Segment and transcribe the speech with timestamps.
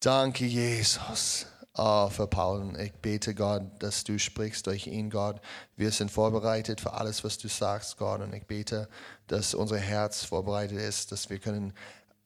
[0.00, 1.46] Danke, Jesus.
[1.74, 2.74] Oh, für Paul.
[2.80, 5.42] Ich bete, Gott, dass du sprichst durch ihn, Gott.
[5.76, 8.22] Wir sind vorbereitet für alles, was du sagst, Gott.
[8.22, 8.88] Und ich bete,
[9.26, 11.74] dass unser Herz vorbereitet ist, dass wir können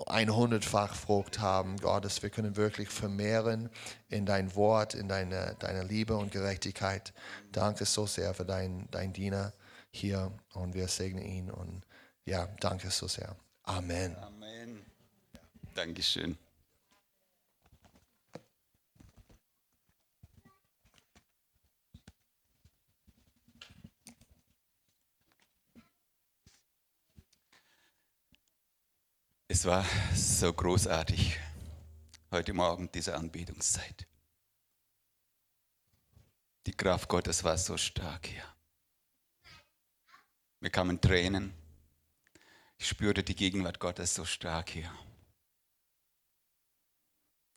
[0.07, 3.71] ein hundertfach Frucht haben, Gott, dass wir können wirklich vermehren
[4.09, 7.13] in dein Wort, in deine, deine Liebe und Gerechtigkeit.
[7.51, 9.53] Danke so sehr für dein, dein Diener
[9.91, 11.85] hier und wir segnen ihn und
[12.25, 13.35] ja, danke so sehr.
[13.65, 14.17] Amen.
[14.17, 14.85] Amen.
[15.75, 16.39] Dankeschön.
[29.55, 29.87] Es war
[30.17, 31.39] so großartig
[32.33, 34.05] heute Morgen, diese Anbetungszeit.
[36.67, 38.43] Die Kraft Gottes war so stark hier.
[40.59, 41.55] Mir kamen Tränen.
[42.79, 44.93] Ich spürte die Gegenwart Gottes so stark hier.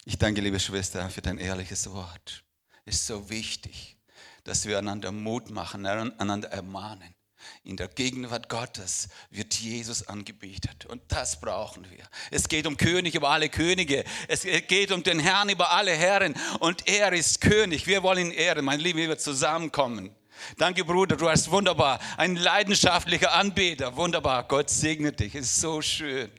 [0.06, 2.45] Ich danke, liebe Schwester, für dein ehrliches Wort.
[2.86, 3.98] Es ist so wichtig,
[4.44, 7.17] dass wir einander Mut machen, einander ermahnen.
[7.64, 10.86] In der Gegenwart Gottes wird Jesus angebetet.
[10.86, 12.06] Und das brauchen wir.
[12.31, 14.03] Es geht um König über alle Könige.
[14.28, 16.36] Es geht um den Herrn über alle Herren.
[16.59, 17.88] Und er ist König.
[17.88, 18.64] Wir wollen ihn ehren.
[18.64, 20.16] Mein Lieben, wir zusammenkommen.
[20.58, 22.00] Danke, Bruder, du hast wunderbar.
[22.16, 23.95] Ein leidenschaftlicher Anbeter.
[23.95, 24.48] Wunderbar.
[24.48, 25.36] Gott segne dich.
[25.36, 26.31] Es ist so schön.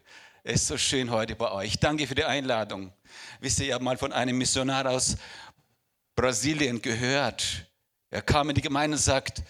[0.45, 1.79] Es ist so schön heute bei euch.
[1.79, 2.92] Danke für die Einladung.
[3.41, 5.17] Wisst ihr, ich habe mal von einem Missionar aus
[6.17, 7.67] Brasilien gehört.
[8.11, 9.42] Er kam in die Gemeinde und sagt,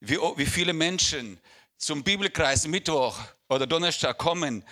[0.00, 1.40] wie, wie viele Menschen
[1.76, 3.18] zum Bibelkreis Mittwoch
[3.48, 4.64] oder Donnerstag kommen.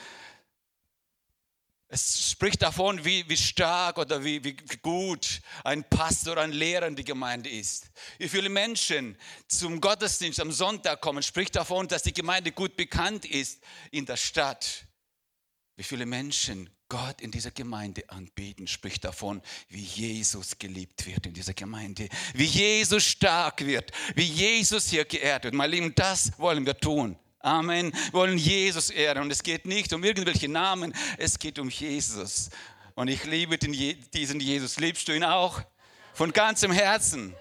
[1.89, 6.97] Es spricht davon, wie, wie stark oder wie, wie gut ein Pastor, ein Lehrer in
[6.97, 7.91] die Gemeinde ist.
[8.19, 9.17] Wie viele Menschen
[9.47, 14.17] zum Gottesdienst am Sonntag kommen, spricht davon, dass die Gemeinde gut bekannt ist in der
[14.17, 14.87] Stadt.
[15.77, 21.35] Wie viele Menschen Gott in dieser Gemeinde anbeten, spricht davon, wie Jesus geliebt wird in
[21.35, 25.55] dieser Gemeinde, wie Jesus stark wird, wie Jesus hier geehrt wird.
[25.55, 27.17] Mein Lieben, das wollen wir tun.
[27.41, 27.93] Amen.
[27.93, 32.51] Wir wollen Jesus ehren und es geht nicht um irgendwelche Namen, es geht um Jesus.
[32.95, 33.73] Und ich liebe den,
[34.13, 34.79] diesen Jesus.
[34.79, 35.61] Liebst du ihn auch?
[36.15, 37.35] Von ganzem Herzen.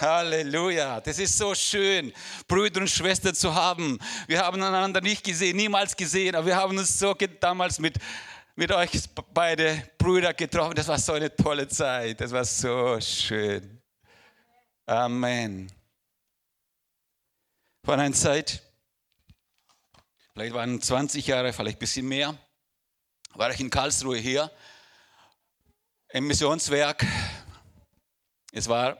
[0.00, 1.00] Halleluja.
[1.00, 2.12] Das ist so schön,
[2.46, 3.98] Brüder und Schwestern zu haben.
[4.26, 7.96] Wir haben einander nicht gesehen, niemals gesehen, aber wir haben uns so damals mit
[8.58, 8.90] mit euch
[9.32, 10.74] beide Brüder getroffen.
[10.74, 12.20] Das war so eine tolle Zeit.
[12.20, 13.80] Das war so schön.
[14.84, 15.70] Amen.
[17.84, 18.60] Von einer Zeit,
[20.32, 22.36] vielleicht waren 20 Jahre, vielleicht ein bisschen mehr,
[23.34, 24.50] war ich in Karlsruhe hier
[26.08, 27.06] im Missionswerk.
[28.50, 28.98] Es war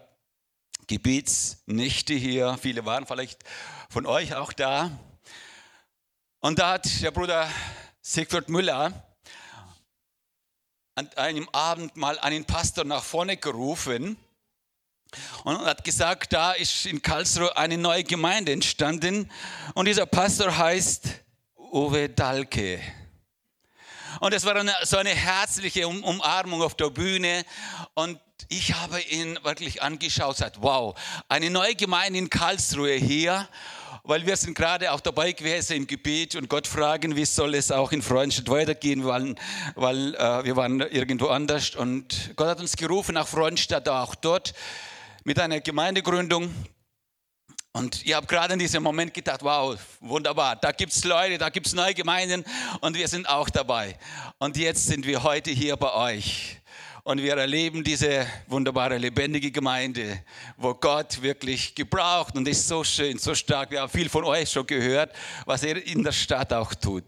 [0.86, 2.56] Gebietsnächte hier.
[2.62, 3.42] Viele waren vielleicht
[3.90, 4.96] von euch auch da.
[6.38, 7.50] Und da hat der Bruder
[8.00, 9.07] Siegfried Müller
[10.98, 14.16] an einem Abend mal einen Pastor nach vorne gerufen
[15.44, 19.30] und hat gesagt, da ist in Karlsruhe eine neue Gemeinde entstanden
[19.74, 21.06] und dieser Pastor heißt
[21.56, 22.80] Uwe Dalke.
[24.18, 27.44] Und es war eine, so eine herzliche Umarmung auf der Bühne
[27.94, 30.98] und ich habe ihn wirklich angeschaut und gesagt, wow,
[31.28, 33.48] eine neue Gemeinde in Karlsruhe hier
[34.08, 37.70] weil wir sind gerade auch dabei gewesen im Gebet und Gott fragen, wie soll es
[37.70, 39.34] auch in Freundschaft weitergehen, weil,
[39.74, 44.54] weil äh, wir waren irgendwo anders und Gott hat uns gerufen nach Freundschaft, auch dort
[45.24, 46.54] mit einer Gemeindegründung.
[47.72, 51.50] Und ich habe gerade in diesem Moment gedacht, wow, wunderbar, da gibt es Leute, da
[51.50, 52.46] gibt es neue Gemeinden
[52.80, 53.98] und wir sind auch dabei.
[54.38, 56.58] Und jetzt sind wir heute hier bei euch.
[57.04, 60.22] Und wir erleben diese wunderbare, lebendige Gemeinde,
[60.56, 63.70] wo Gott wirklich gebraucht und ist so schön, so stark.
[63.70, 65.14] Wir haben viel von euch schon gehört,
[65.46, 67.04] was er in der Stadt auch tut.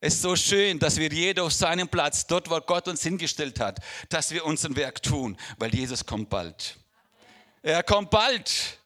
[0.00, 3.60] Es ist so schön, dass wir jeder auf seinem Platz, dort, wo Gott uns hingestellt
[3.60, 6.76] hat, dass wir unser Werk tun, weil Jesus kommt bald.
[7.62, 8.78] Er kommt bald.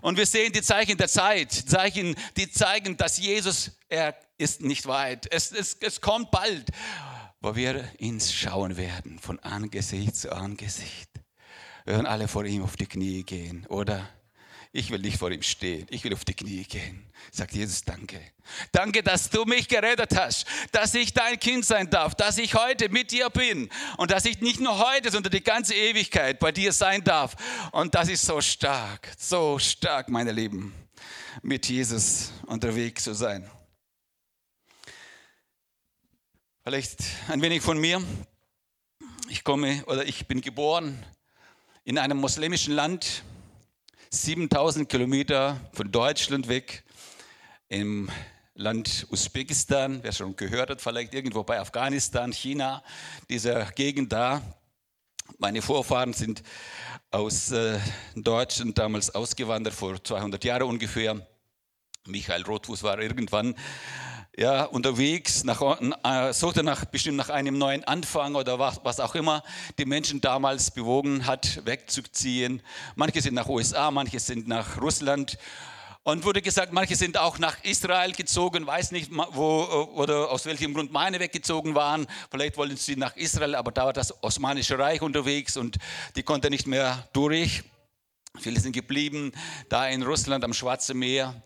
[0.00, 4.86] Und wir sehen die Zeichen der Zeit, Zeichen, die zeigen, dass Jesus, er ist nicht
[4.86, 5.26] weit.
[5.32, 6.70] Es, es, es kommt bald
[7.40, 11.08] wo wir ihn schauen werden, von Angesicht zu Angesicht.
[11.84, 14.08] Wir werden alle vor ihm auf die Knie gehen, oder?
[14.70, 17.06] Ich will nicht vor ihm stehen, ich will auf die Knie gehen.
[17.32, 18.20] Sagt Jesus, danke.
[18.70, 22.90] Danke, dass du mich gerettet hast, dass ich dein Kind sein darf, dass ich heute
[22.90, 26.72] mit dir bin und dass ich nicht nur heute, sondern die ganze Ewigkeit bei dir
[26.72, 27.34] sein darf.
[27.72, 30.74] Und das ist so stark, so stark, meine Lieben,
[31.42, 33.50] mit Jesus unterwegs zu sein.
[36.68, 38.02] Vielleicht ein wenig von mir.
[39.30, 41.02] Ich komme oder ich bin geboren
[41.84, 43.22] in einem muslimischen Land,
[44.10, 46.84] 7000 Kilometer von Deutschland weg,
[47.68, 48.10] im
[48.54, 52.84] Land Usbekistan, wer schon gehört hat, vielleicht irgendwo bei Afghanistan, China,
[53.30, 54.42] dieser Gegend da.
[55.38, 56.42] Meine Vorfahren sind
[57.10, 57.78] aus äh,
[58.14, 61.26] Deutschland damals ausgewandert, vor 200 Jahren ungefähr.
[62.06, 63.54] Michael Rothfuß war irgendwann
[64.38, 65.60] ja, unterwegs, nach,
[66.04, 69.42] äh, suchte nach, bestimmt nach einem neuen Anfang oder was, was auch immer
[69.80, 72.62] die Menschen damals bewogen hat, wegzuziehen.
[72.94, 75.38] Manche sind nach USA, manche sind nach Russland.
[76.04, 79.64] Und wurde gesagt, manche sind auch nach Israel gezogen, weiß nicht, wo
[79.96, 82.06] oder aus welchem Grund meine weggezogen waren.
[82.30, 85.78] Vielleicht wollten sie nach Israel, aber da war das Osmanische Reich unterwegs und
[86.14, 87.64] die konnte nicht mehr durch.
[88.38, 89.32] Viele sind geblieben,
[89.68, 91.42] da in Russland am Schwarzen Meer.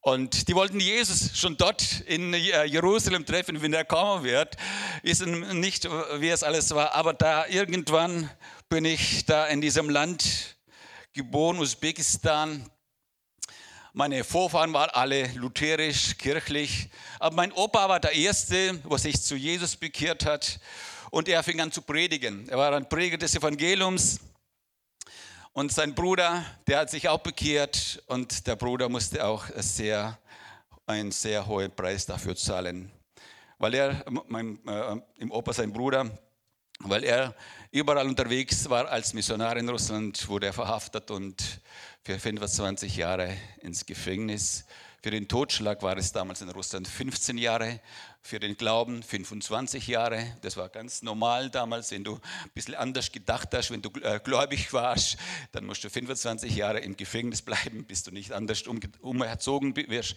[0.00, 4.56] Und die wollten Jesus schon dort in äh, Jerusalem treffen, wenn er kommen wird.
[5.02, 5.88] Wissen nicht,
[6.20, 8.30] wie es alles war, aber da irgendwann
[8.68, 10.56] bin ich da in diesem Land
[11.12, 12.70] geboren, Usbekistan.
[13.92, 16.88] Meine Vorfahren waren alle lutherisch, kirchlich.
[17.18, 20.60] Aber mein Opa war der Erste, der sich zu Jesus bekehrt hat.
[21.10, 22.48] Und er fing an zu predigen.
[22.48, 24.20] Er war ein Prediger des Evangeliums.
[25.58, 30.16] Und sein Bruder, der hat sich auch bekehrt und der Bruder musste auch sehr,
[30.86, 32.92] einen sehr hohen Preis dafür zahlen.
[33.58, 36.16] Weil er, mein, äh, im Opa sein Bruder,
[36.78, 37.34] weil er
[37.72, 41.60] überall unterwegs war als Missionar in Russland, wurde er verhaftet und
[42.04, 44.64] für 25 Jahre ins Gefängnis.
[45.00, 47.80] Für den Totschlag war es damals in Russland 15 Jahre
[48.20, 50.36] für den Glauben 25 Jahre.
[50.42, 54.18] Das war ganz normal damals, wenn du ein bisschen anders gedacht hast, wenn du äh,
[54.18, 55.16] gläubig warst,
[55.52, 58.64] dann musst du 25 Jahre im Gefängnis bleiben, bis du nicht anders
[59.00, 60.16] umerzogen wirst.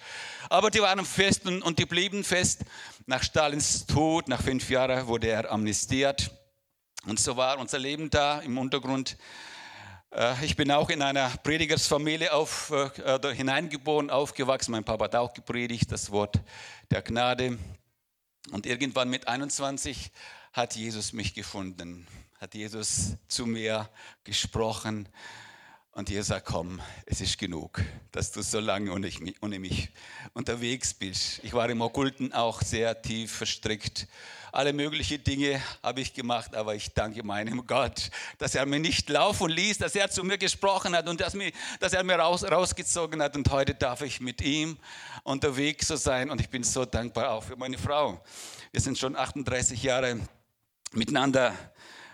[0.49, 2.61] Aber die waren fest und, und die blieben fest.
[3.05, 6.31] Nach Stalins Tod, nach fünf Jahren, wurde er amnestiert.
[7.05, 9.15] Und so war unser Leben da im Untergrund.
[10.13, 14.71] Äh, ich bin auch in einer Predigersfamilie auf, äh, hineingeboren, aufgewachsen.
[14.71, 16.39] Mein Papa hat auch gepredigt, das Wort
[16.89, 17.57] der Gnade.
[18.51, 20.11] Und irgendwann mit 21
[20.51, 22.07] hat Jesus mich gefunden,
[22.39, 23.89] hat Jesus zu mir
[24.23, 25.07] gesprochen
[25.93, 27.81] und Jesus sagt, komm, es ist genug,
[28.11, 29.89] dass du so lange ohne mich
[30.33, 31.39] unterwegs bist.
[31.43, 34.07] Ich war im Okkulten auch sehr tief verstrickt.
[34.51, 39.09] Alle möglichen Dinge habe ich gemacht, aber ich danke meinem Gott, dass er mir nicht
[39.09, 42.43] laufen ließ, dass er zu mir gesprochen hat und dass, mir, dass er mir raus,
[42.43, 43.35] rausgezogen hat.
[43.37, 44.77] Und heute darf ich mit ihm
[45.23, 48.21] unterwegs so sein und ich bin so dankbar auch für meine Frau.
[48.71, 50.19] Wir sind schon 38 Jahre
[50.91, 51.55] miteinander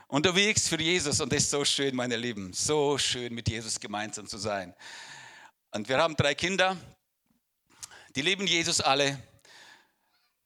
[0.08, 4.28] unterwegs für Jesus und es ist so schön, meine Lieben, so schön mit Jesus gemeinsam
[4.28, 4.76] zu sein.
[5.72, 6.78] Und wir haben drei Kinder,
[8.16, 9.20] die lieben Jesus alle.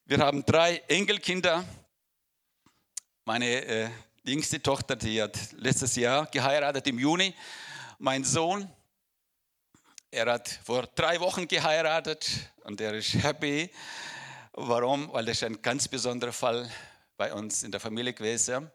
[0.05, 1.63] Wir haben drei Enkelkinder.
[3.23, 3.89] Meine äh,
[4.23, 7.35] jüngste Tochter, die hat letztes Jahr geheiratet im Juni.
[8.00, 8.68] Mein Sohn,
[10.09, 12.27] er hat vor drei Wochen geheiratet
[12.63, 13.69] und er ist happy.
[14.53, 15.13] Warum?
[15.13, 16.68] Weil das ein ganz besonderer Fall
[17.15, 18.71] bei uns in der Familie gewesen.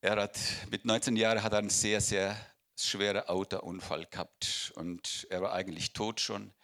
[0.00, 0.38] Er hat
[0.70, 2.34] mit 19 Jahren hat einen sehr, sehr
[2.74, 6.54] schweren Autounfall gehabt und er war eigentlich tot schon.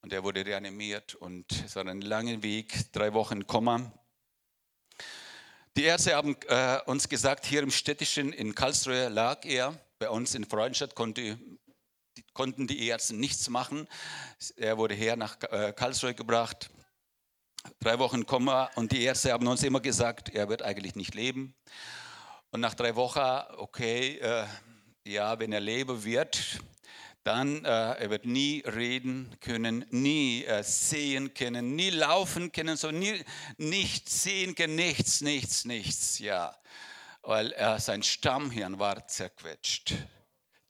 [0.00, 3.92] Und er wurde reanimiert und es war ein langer Weg, drei Wochen Komma.
[5.76, 9.76] Die Ärzte haben äh, uns gesagt, hier im Städtischen in Karlsruhe lag er.
[9.98, 11.36] Bei uns in Freudenstadt konnte
[12.32, 13.88] konnten die Ärzte nichts machen.
[14.54, 16.70] Er wurde her nach äh, Karlsruhe gebracht,
[17.80, 21.56] drei Wochen Komma und die Ärzte haben uns immer gesagt, er wird eigentlich nicht leben.
[22.52, 24.44] Und nach drei Wochen, okay, äh,
[25.04, 26.60] ja, wenn er leben wird,
[27.24, 32.90] dann äh, er wird nie reden können, nie äh, sehen können, nie laufen können, so
[32.90, 33.24] nie
[33.56, 36.56] nichts sehen können, nichts, nichts, nichts, ja,
[37.22, 39.94] weil äh, sein Stammhirn war zerquetscht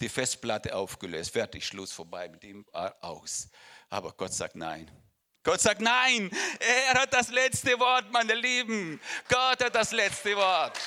[0.01, 2.67] die Festplatte aufgelöst, fertig, Schluss, vorbei mit ihm
[3.01, 3.49] aus.
[3.89, 4.91] Aber Gott sagt nein.
[5.43, 9.01] Gott sagt nein, er hat das letzte Wort, meine Lieben.
[9.29, 10.79] Gott hat das letzte Wort.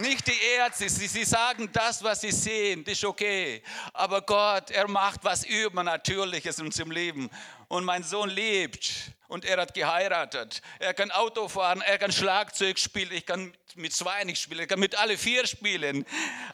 [0.00, 3.62] Nicht die Ärzte, sie, sie sagen das, was sie sehen, das ist okay.
[3.92, 7.28] Aber Gott, er macht was Übernatürliches in unserem Leben.
[7.68, 10.62] Und mein Sohn lebt und er hat geheiratet.
[10.78, 14.68] Er kann Auto fahren, er kann Schlagzeug spielen, ich kann mit zwei nicht spielen, ich
[14.68, 16.06] kann mit alle vier spielen.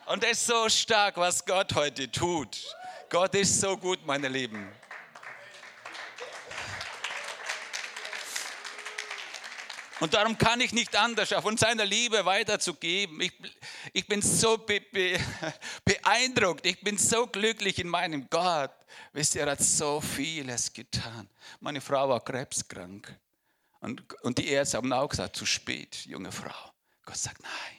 [0.07, 2.59] Und es ist so stark, was Gott heute tut.
[3.09, 4.69] Gott ist so gut, meine Lieben.
[10.01, 13.21] Und darum kann ich nicht anders, von seiner Liebe weiterzugeben.
[13.21, 13.33] Ich,
[13.95, 15.19] ich bin so be, be,
[15.85, 18.73] beeindruckt, ich bin so glücklich in meinem Gott.
[19.13, 21.29] Wisst ihr, er hat so vieles getan.
[21.61, 23.19] Meine Frau war krebskrank.
[23.81, 26.73] Und, und die Ärzte haben auch gesagt, zu spät, junge Frau.
[27.05, 27.76] Gott sagt, nein,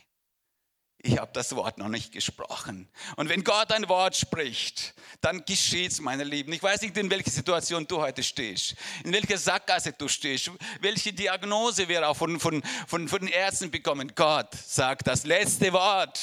[1.00, 2.90] ich habe das Wort noch nicht gesprochen.
[3.18, 6.52] Und wenn Gott ein Wort spricht, dann geschieht's, meine Lieben.
[6.54, 10.50] Ich weiß nicht, in welcher Situation du heute stehst, in welcher Sackgasse du stehst,
[10.82, 14.12] welche Diagnose wir auch von, von, von, von den Ärzten bekommen.
[14.16, 16.20] Gott sagt das letzte Wort.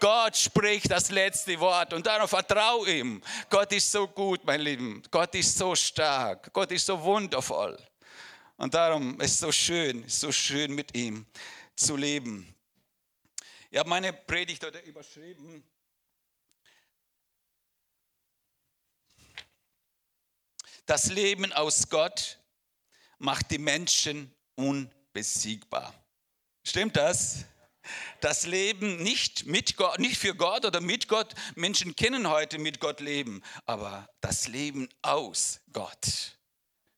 [0.00, 3.22] Gott spricht das letzte Wort und darauf vertraue ihm.
[3.48, 5.02] Gott ist so gut, mein Lieben.
[5.10, 6.52] Gott ist so stark.
[6.52, 7.78] Gott ist so wundervoll.
[8.56, 11.26] Und darum ist es so schön, so schön mit ihm
[11.76, 12.55] zu leben.
[13.76, 15.62] Ich habe meine Predigt heute überschrieben.
[20.86, 22.38] Das Leben aus Gott
[23.18, 25.92] macht die Menschen unbesiegbar.
[26.64, 27.44] Stimmt das?
[28.22, 31.34] Das Leben nicht mit Gott, nicht für Gott oder mit Gott.
[31.54, 36.35] Menschen kennen heute mit Gott leben, aber das Leben aus Gott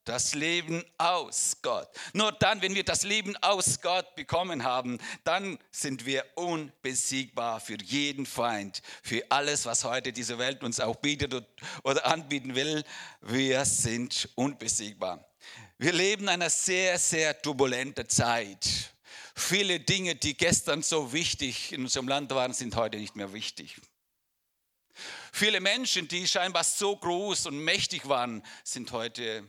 [0.09, 1.89] das Leben aus Gott.
[2.15, 7.77] Nur dann, wenn wir das Leben aus Gott bekommen haben, dann sind wir unbesiegbar für
[7.83, 11.35] jeden Feind, für alles, was heute diese Welt uns auch bietet
[11.83, 12.85] oder anbieten will.
[13.21, 15.29] Wir sind unbesiegbar.
[15.77, 18.95] Wir leben in einer sehr, sehr turbulenten Zeit.
[19.35, 23.77] Viele Dinge, die gestern so wichtig in unserem Land waren, sind heute nicht mehr wichtig.
[25.33, 29.49] Viele Menschen, die scheinbar so groß und mächtig waren, sind heute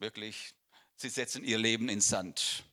[0.00, 0.54] wirklich,
[0.96, 2.64] sie setzen ihr Leben in Sand.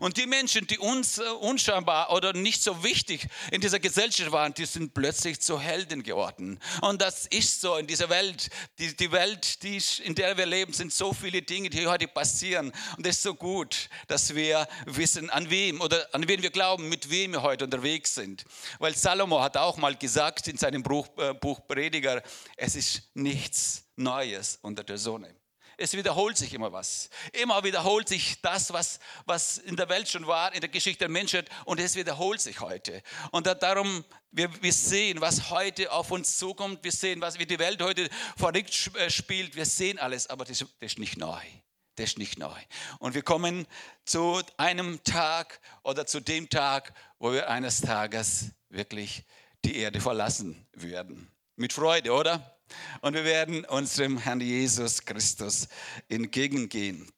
[0.00, 4.54] Und die Menschen, die uns äh, unscheinbar oder nicht so wichtig in dieser Gesellschaft waren,
[4.54, 6.58] die sind plötzlich zu Helden geworden.
[6.80, 8.48] Und das ist so in dieser Welt.
[8.78, 12.72] Die, die Welt, die, in der wir leben, sind so viele Dinge, die heute passieren.
[12.96, 16.88] Und es ist so gut, dass wir wissen, an wem oder an wen wir glauben,
[16.88, 18.44] mit wem wir heute unterwegs sind.
[18.78, 22.22] Weil Salomo hat auch mal gesagt in seinem Buch, äh, Buch Prediger,
[22.56, 25.37] es ist nichts Neues unter der Sonne.
[25.80, 27.08] Es wiederholt sich immer was.
[27.32, 31.08] Immer wiederholt sich das, was, was in der Welt schon war, in der Geschichte der
[31.08, 33.00] Menschheit, und es wiederholt sich heute.
[33.30, 36.82] Und darum, wir, wir sehen, was heute auf uns zukommt.
[36.82, 39.54] Wir sehen, was, wie die Welt heute verrückt äh, spielt.
[39.54, 41.40] Wir sehen alles, aber das, das ist nicht neu.
[41.94, 42.60] Das ist nicht neu.
[42.98, 43.64] Und wir kommen
[44.04, 49.24] zu einem Tag oder zu dem Tag, wo wir eines Tages wirklich
[49.64, 51.30] die Erde verlassen werden.
[51.54, 52.57] Mit Freude, oder?
[53.00, 55.68] Und wir werden unserem Herrn Jesus Christus
[56.08, 57.10] entgegengehen.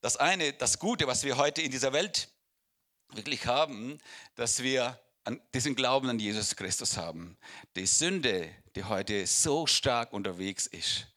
[0.00, 2.28] Das eine, das Gute, was wir heute in dieser Welt
[3.12, 3.98] wirklich haben,
[4.36, 5.00] dass wir
[5.52, 7.36] diesen Glauben an Jesus Christus haben.
[7.74, 11.08] Die Sünde, die heute so stark unterwegs ist,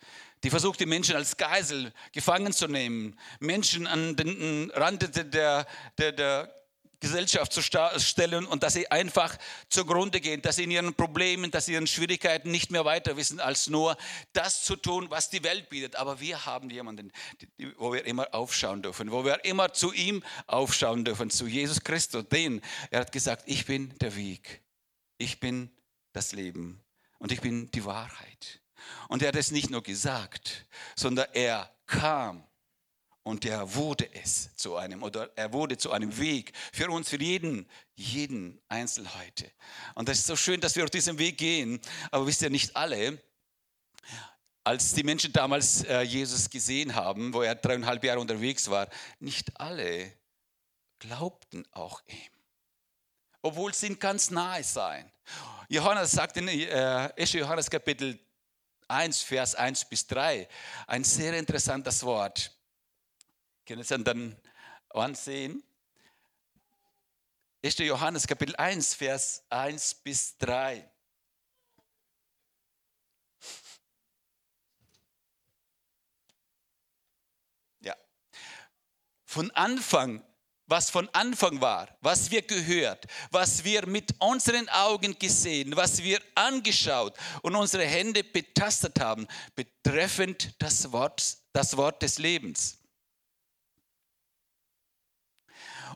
[0.43, 5.65] die versucht, die Menschen als Geisel gefangen zu nehmen, Menschen an den Rand der,
[5.98, 6.58] der, der
[6.99, 9.37] Gesellschaft zu stellen und dass sie einfach
[9.69, 13.15] zugrunde gehen, dass sie in ihren Problemen, dass sie in ihren Schwierigkeiten nicht mehr weiter
[13.15, 13.97] wissen, als nur
[14.33, 15.95] das zu tun, was die Welt bietet.
[15.95, 17.11] Aber wir haben jemanden,
[17.77, 22.27] wo wir immer aufschauen dürfen, wo wir immer zu ihm aufschauen dürfen, zu Jesus Christus.
[22.27, 24.61] Den, er hat gesagt, ich bin der Weg,
[25.17, 25.71] ich bin
[26.11, 26.81] das Leben
[27.17, 28.61] und ich bin die Wahrheit.
[29.07, 30.65] Und er hat es nicht nur gesagt,
[30.95, 32.43] sondern er kam
[33.29, 37.21] und er wurde es zu einem, oder er wurde zu einem Weg für uns, für
[37.21, 39.51] jeden, jeden Einzel heute.
[39.93, 41.79] Und das ist so schön, dass wir auf diesem Weg gehen.
[42.09, 43.21] Aber wisst ihr, nicht alle,
[44.63, 49.59] als die Menschen damals äh, Jesus gesehen haben, wo er dreieinhalb Jahre unterwegs war, nicht
[49.59, 50.12] alle
[50.98, 52.31] glaubten auch ihm.
[53.43, 55.09] Obwohl sie ganz nahe seien.
[55.67, 58.19] Johannes sagt in äh, Johannes Kapitel
[58.88, 60.48] 1, Vers 1 bis 3,
[60.88, 62.55] ein sehr interessantes Wort
[63.69, 64.35] können Sie dann
[64.89, 65.61] ansehen.
[67.63, 67.77] 1.
[67.77, 70.89] Johannes Kapitel 1, Vers 1 bis 3.
[77.81, 77.95] Ja.
[79.25, 80.23] Von Anfang,
[80.65, 86.19] was von Anfang war, was wir gehört, was wir mit unseren Augen gesehen, was wir
[86.33, 92.78] angeschaut und unsere Hände betastet haben, betreffend das Wort, das Wort des Lebens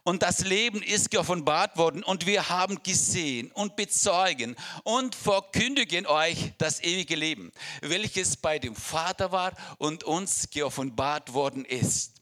[0.03, 6.51] Und das Leben ist geoffenbart worden und wir haben gesehen und bezeugen und verkündigen euch
[6.57, 12.12] das ewige Leben, welches bei dem Vater war und uns geoffenbart worden ist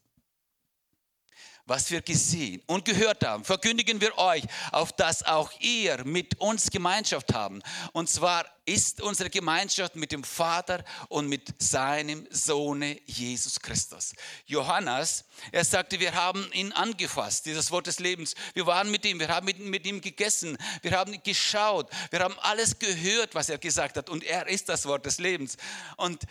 [1.66, 4.42] was wir gesehen und gehört haben, verkündigen wir euch,
[4.72, 7.62] auf dass auch ihr mit uns Gemeinschaft haben.
[7.92, 14.12] Und zwar ist unsere Gemeinschaft mit dem Vater und mit seinem Sohne Jesus Christus.
[14.46, 18.34] Johannes, er sagte, wir haben ihn angefasst, dieses Wort des Lebens.
[18.54, 22.38] Wir waren mit ihm, wir haben mit, mit ihm gegessen, wir haben geschaut, wir haben
[22.40, 24.08] alles gehört, was er gesagt hat.
[24.08, 25.56] Und er ist das Wort des Lebens.
[25.96, 26.22] Und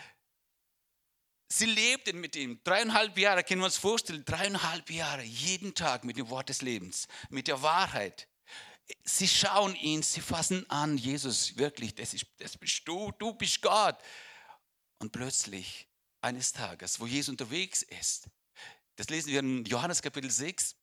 [1.51, 2.60] sie lebten mit ihm.
[2.63, 7.08] Dreieinhalb Jahre, können wir uns vorstellen, dreieinhalb Jahre, jeden Tag mit dem Wort des Lebens,
[7.29, 8.27] mit der Wahrheit.
[9.03, 13.62] Sie schauen ihn, sie fassen an, Jesus, wirklich, das, ist, das bist du, du bist
[13.62, 13.98] Gott.
[15.00, 15.88] Und plötzlich,
[16.22, 18.29] eines Tages, wo Jesus unterwegs ist,
[18.96, 20.75] das lesen wir in Johannes Kapitel 6,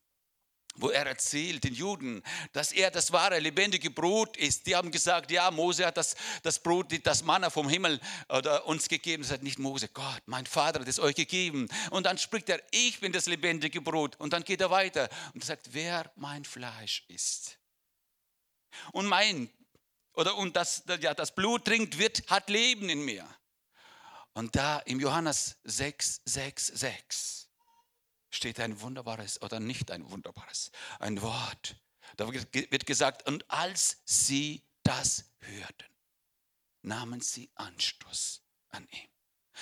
[0.81, 4.67] wo er erzählt den Juden, dass er das wahre, lebendige Brot ist.
[4.67, 8.89] Die haben gesagt, ja, Mose hat das, das Brot, das Manna vom Himmel oder uns
[8.89, 9.23] gegeben.
[9.23, 11.69] Das hat nicht Mose, Gott, mein Vater hat es euch gegeben.
[11.91, 14.17] Und dann spricht er, ich bin das lebendige Brot.
[14.17, 17.59] Und dann geht er weiter und sagt, wer mein Fleisch isst
[18.93, 19.51] und mein,
[20.15, 23.27] oder und das, ja, das Blut trinkt, wird, hat Leben in mir.
[24.35, 27.48] Und da im Johannes 6, 6, 6
[28.31, 31.77] steht ein wunderbares oder nicht ein wunderbares, ein Wort.
[32.17, 35.87] Da wird gesagt, und als sie das hörten,
[36.83, 39.09] nahmen sie Anstoß an ihm.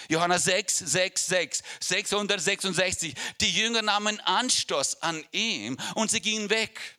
[0.09, 3.15] Johannes 6, 6, 6, 666.
[3.41, 6.99] Die Jünger nahmen Anstoß an ihm und sie gingen weg.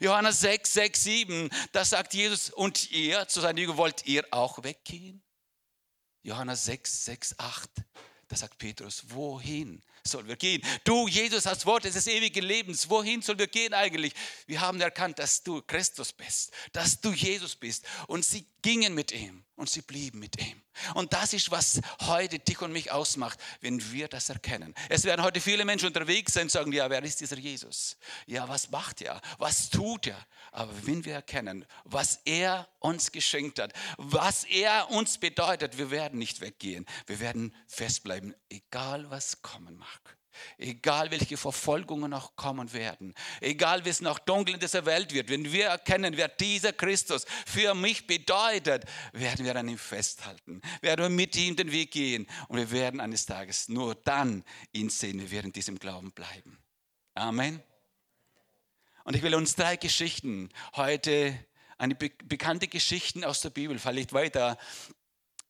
[0.00, 4.62] Johannes 6, 6, 7, da sagt Jesus, und ihr, zu seinen Jüngern, wollt ihr auch
[4.64, 5.22] weggehen?
[6.22, 7.70] Johannes 6, 6, 8,
[8.26, 10.62] da sagt Petrus, wohin sollen wir gehen?
[10.84, 12.88] Du, Jesus, hast Wort des ewigen Lebens.
[12.90, 14.12] Wohin sollen wir gehen eigentlich?
[14.46, 17.84] Wir haben erkannt, dass du Christus bist, dass du Jesus bist.
[18.06, 20.62] Und sie gingen mit ihm und sie blieben mit ihm.
[20.94, 24.74] Und das ist, was heute dich und mich ausmacht, wenn wir das erkennen.
[24.88, 27.96] Es werden heute viele Menschen unterwegs sein und sagen, ja, wer ist dieser Jesus?
[28.26, 29.20] Ja, was macht er?
[29.38, 30.26] Was tut er?
[30.52, 36.18] Aber wenn wir erkennen, was er uns geschenkt hat, was er uns bedeutet, wir werden
[36.18, 36.86] nicht weggehen.
[37.06, 40.15] Wir werden festbleiben, egal was kommen mag.
[40.58, 45.28] Egal welche Verfolgungen noch kommen werden, egal wie es noch dunkel in dieser Welt wird,
[45.28, 51.02] wenn wir erkennen, wer dieser Christus für mich bedeutet, werden wir an ihm festhalten, werden
[51.02, 55.20] wir mit ihm den Weg gehen und wir werden eines Tages nur dann ihn sehen,
[55.20, 56.58] wir werden diesem Glauben bleiben.
[57.14, 57.62] Amen.
[59.04, 61.38] Und ich will uns drei Geschichten heute,
[61.78, 64.58] eine be bekannte Geschichten aus der Bibel, vielleicht weiter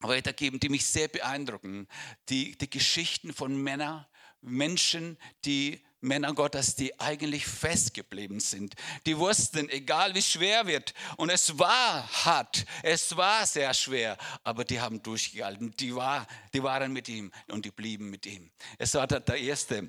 [0.00, 1.88] weitergeben, die mich sehr beeindrucken.
[2.28, 4.06] Die, die Geschichten von Männern,
[4.40, 8.74] Menschen, die Männer Gottes, die eigentlich festgeblieben sind.
[9.06, 14.64] Die wussten, egal wie schwer wird, und es war hart, es war sehr schwer, aber
[14.64, 15.74] die haben durchgehalten.
[15.76, 18.50] Die, war, die waren mit ihm und die blieben mit ihm.
[18.78, 19.88] Es war der, erste.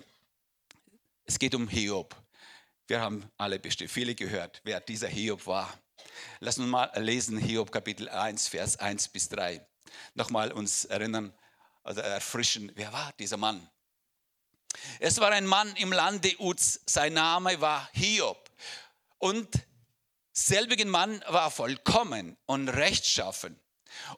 [1.25, 2.15] Es geht um Hiob.
[2.87, 5.77] Wir haben alle bestimmt viele gehört, wer dieser Hiob war.
[6.39, 9.65] Lass uns mal lesen, Hiob Kapitel 1, Vers 1 bis 3.
[10.13, 11.33] Nochmal uns erinnern
[11.83, 13.69] oder erfrischen, wer war dieser Mann?
[14.99, 18.49] Es war ein Mann im Lande Uz, sein Name war Hiob.
[19.17, 19.49] Und
[20.33, 23.59] selbigen Mann war vollkommen und rechtschaffen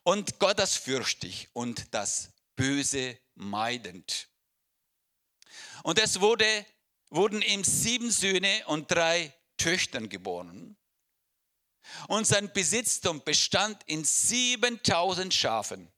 [0.04, 4.28] und gottesfürchtig und das Böse meidend.
[5.84, 6.66] Und es wurde,
[7.10, 10.76] wurden ihm sieben Söhne und drei Töchtern geboren.
[12.08, 15.92] Und sein Besitztum bestand in 7000 Schafen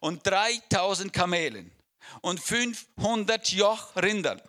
[0.00, 1.72] und 3000 Kamelen
[2.20, 4.40] und 500 Jochrindern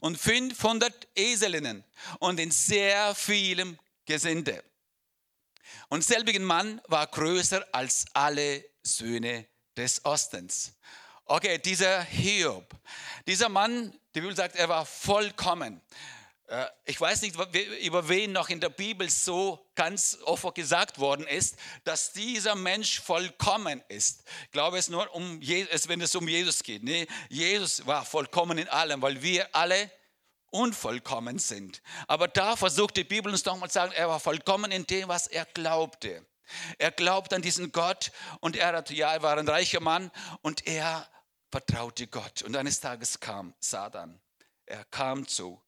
[0.00, 1.84] und 500 Eselinnen
[2.18, 4.62] und in sehr vielem Gesinde.
[5.88, 9.46] Und selbigen Mann war größer als alle Söhne
[9.76, 10.72] des Ostens.
[11.24, 12.74] Okay, dieser Hiob,
[13.26, 15.80] dieser Mann, die Bibel sagt, er war vollkommen.
[16.46, 17.36] Äh, ich weiß nicht,
[17.82, 23.00] über wen noch in der Bibel so ganz offen gesagt worden ist, dass dieser Mensch
[23.00, 24.24] vollkommen ist.
[24.44, 26.82] Ich glaube es nur, um Jesus, wenn es um Jesus geht.
[26.82, 29.90] Nee, Jesus war vollkommen in allem, weil wir alle
[30.50, 31.82] unvollkommen sind.
[32.06, 35.26] Aber da versucht die Bibel uns nochmal zu sagen, er war vollkommen in dem, was
[35.26, 36.26] er glaubte.
[36.78, 40.10] Er glaubt an diesen Gott und er, hat, ja, er war ein reicher Mann
[40.42, 41.08] und er
[41.50, 42.42] vertraute Gott.
[42.42, 44.20] Und eines Tages kam Satan.
[44.66, 45.62] Er kam zu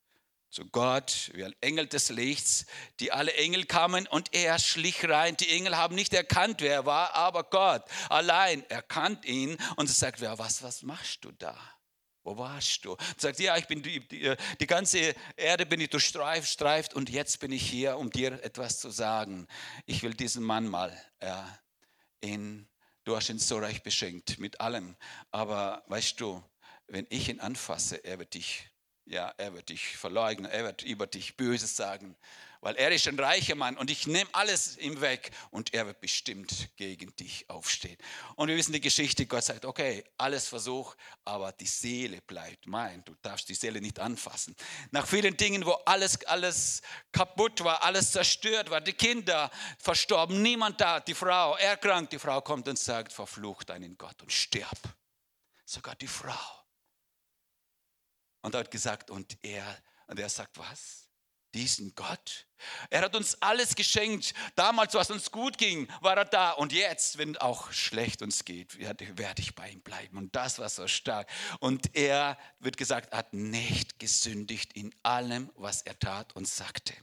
[0.55, 2.67] zu Gott, wie ein Engel des Lichts,
[3.01, 5.37] die alle Engel kamen und er schlich rein.
[5.37, 10.21] Die Engel haben nicht erkannt, wer er war, aber Gott allein erkannt ihn und sagt,
[10.21, 11.59] ja, was, was machst du da?
[12.23, 12.97] Wo warst du?
[13.17, 17.41] sagt, ja, ich bin die, die, die ganze Erde bin ich durchstreift streift und jetzt
[17.41, 19.49] bin ich hier, um dir etwas zu sagen.
[19.87, 21.35] Ich will diesen Mann mal äh,
[22.21, 22.69] in,
[23.03, 24.95] du hast ihn so reich beschenkt mit allem,
[25.33, 26.43] aber weißt du,
[26.87, 28.71] wenn ich ihn anfasse, er wird dich
[29.07, 32.17] ja, er wird dich verleugnen, er wird über dich Böses sagen,
[32.65, 36.01] weil er ist ein reicher Mann und ich nehme alles ihm weg und er wird
[36.01, 37.99] bestimmt gegen dich aufstehen.
[38.37, 40.95] Und wir wissen die Geschichte, Gott sagt, okay, alles Versuch,
[41.27, 43.05] aber die Seele bleibt mein.
[43.05, 44.57] Du darfst die Seele nicht anfassen.
[44.93, 46.81] Nach vielen Dingen, wo alles, alles
[47.13, 52.41] kaputt war, alles zerstört war, die Kinder verstorben, niemand da, die Frau erkrankt, die Frau
[52.41, 54.79] kommt und sagt, verflucht deinen Gott und stirb.
[55.67, 56.64] sogar die Frau.
[58.45, 59.65] Und er hat gesagt, und er,
[60.07, 61.05] und er sagt, was?
[61.55, 62.47] diesen Gott.
[62.91, 64.35] Er hat uns alles geschenkt.
[64.57, 66.51] Damals, was uns gut ging, war er da.
[66.51, 70.19] Und jetzt, wenn auch schlecht uns geht, werde ich bei ihm bleiben.
[70.19, 71.31] Und das war so stark.
[71.61, 76.95] Und er, wird gesagt, hat nicht gesündigt in allem, was er tat und sagte.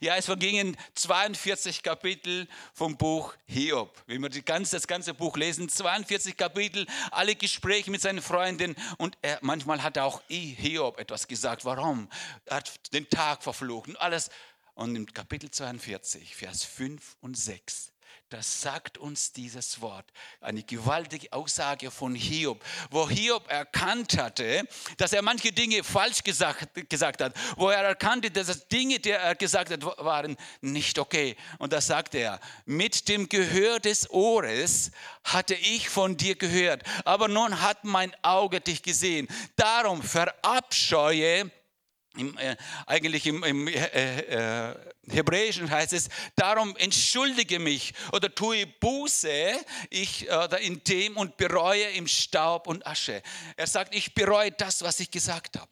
[0.00, 4.02] Ja, es vergingen 42 Kapitel vom Buch Hiob.
[4.06, 9.16] Wenn wir ganze, das ganze Buch lesen, 42 Kapitel, alle Gespräche mit seinen Freunden und
[9.22, 11.64] er, manchmal hat auch Hiob etwas gesagt.
[11.64, 12.08] Warum?
[12.46, 14.30] Er hat den Tag verflucht und alles.
[14.74, 17.92] Und im Kapitel 42, Vers 5 und 6
[18.30, 20.06] das sagt uns dieses Wort.
[20.40, 24.62] Eine gewaltige Aussage von Hiob, wo Hiob erkannt hatte,
[24.96, 29.34] dass er manche Dinge falsch gesagt, gesagt hat, wo er erkannte, dass Dinge, die er
[29.34, 31.36] gesagt hat, waren nicht okay.
[31.58, 34.92] Und da sagt er, mit dem Gehör des Ohres
[35.24, 39.26] hatte ich von dir gehört, aber nun hat mein Auge dich gesehen.
[39.56, 41.50] Darum verabscheue
[42.16, 44.74] im, äh, eigentlich im, im äh, äh,
[45.08, 49.52] Hebräischen heißt es, darum entschuldige mich oder tue Buße
[49.90, 53.22] ich, oder in dem und bereue im Staub und Asche.
[53.56, 55.70] Er sagt, ich bereue das, was ich gesagt habe.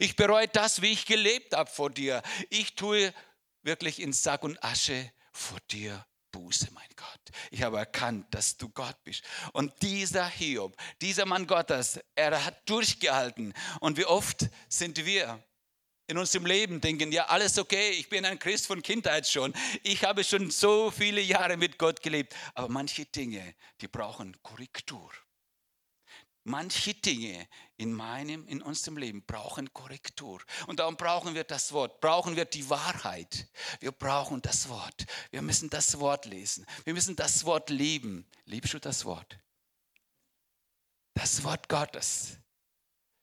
[0.00, 2.22] Ich bereue das, wie ich gelebt habe vor dir.
[2.50, 3.14] Ich tue
[3.62, 7.20] wirklich in Sack und Asche vor dir Buße, mein Gott.
[7.50, 9.22] Ich habe erkannt, dass du Gott bist.
[9.52, 13.54] Und dieser Hiob, dieser Mann Gottes, er hat durchgehalten.
[13.80, 15.42] Und wie oft sind wir
[16.08, 20.04] in unserem Leben denken, ja, alles okay, ich bin ein Christ von Kindheit schon, ich
[20.04, 25.12] habe schon so viele Jahre mit Gott gelebt, aber manche Dinge, die brauchen Korrektur.
[26.44, 30.40] Manche Dinge in meinem, in unserem Leben brauchen Korrektur.
[30.66, 33.46] Und darum brauchen wir das Wort, brauchen wir die Wahrheit.
[33.80, 35.04] Wir brauchen das Wort.
[35.30, 36.64] Wir müssen das Wort lesen.
[36.84, 38.26] Wir müssen das Wort lieben.
[38.46, 39.38] Liebst du das Wort?
[41.12, 42.38] Das Wort Gottes.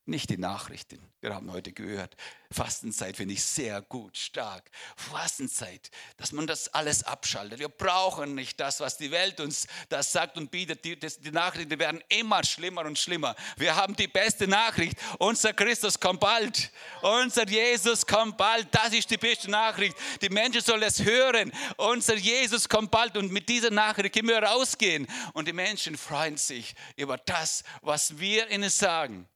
[0.08, 1.00] Nicht die Nachrichten.
[1.20, 2.16] Wir haben heute gehört,
[2.52, 4.70] Fastenzeit finde ich sehr gut, stark.
[4.96, 7.58] Fastenzeit, dass man das alles abschaltet.
[7.58, 10.86] Wir brauchen nicht das, was die Welt uns das sagt und bietet.
[10.86, 13.36] Die, die Nachrichten werden immer schlimmer und schlimmer.
[13.58, 14.96] Wir haben die beste Nachricht.
[15.18, 16.72] Unser Christus kommt bald.
[17.02, 18.68] Unser Jesus kommt bald.
[18.72, 19.98] Das ist die beste Nachricht.
[20.22, 21.52] Die Menschen sollen es hören.
[21.78, 23.18] Unser Jesus kommt bald.
[23.18, 25.08] Und mit dieser Nachricht können wir rausgehen.
[25.34, 29.28] Und die Menschen freuen sich über das, was wir ihnen sagen.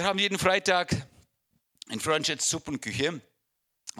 [0.00, 0.96] Wir haben jeden Freitag
[1.90, 3.20] in Freundschaft Suppenküche.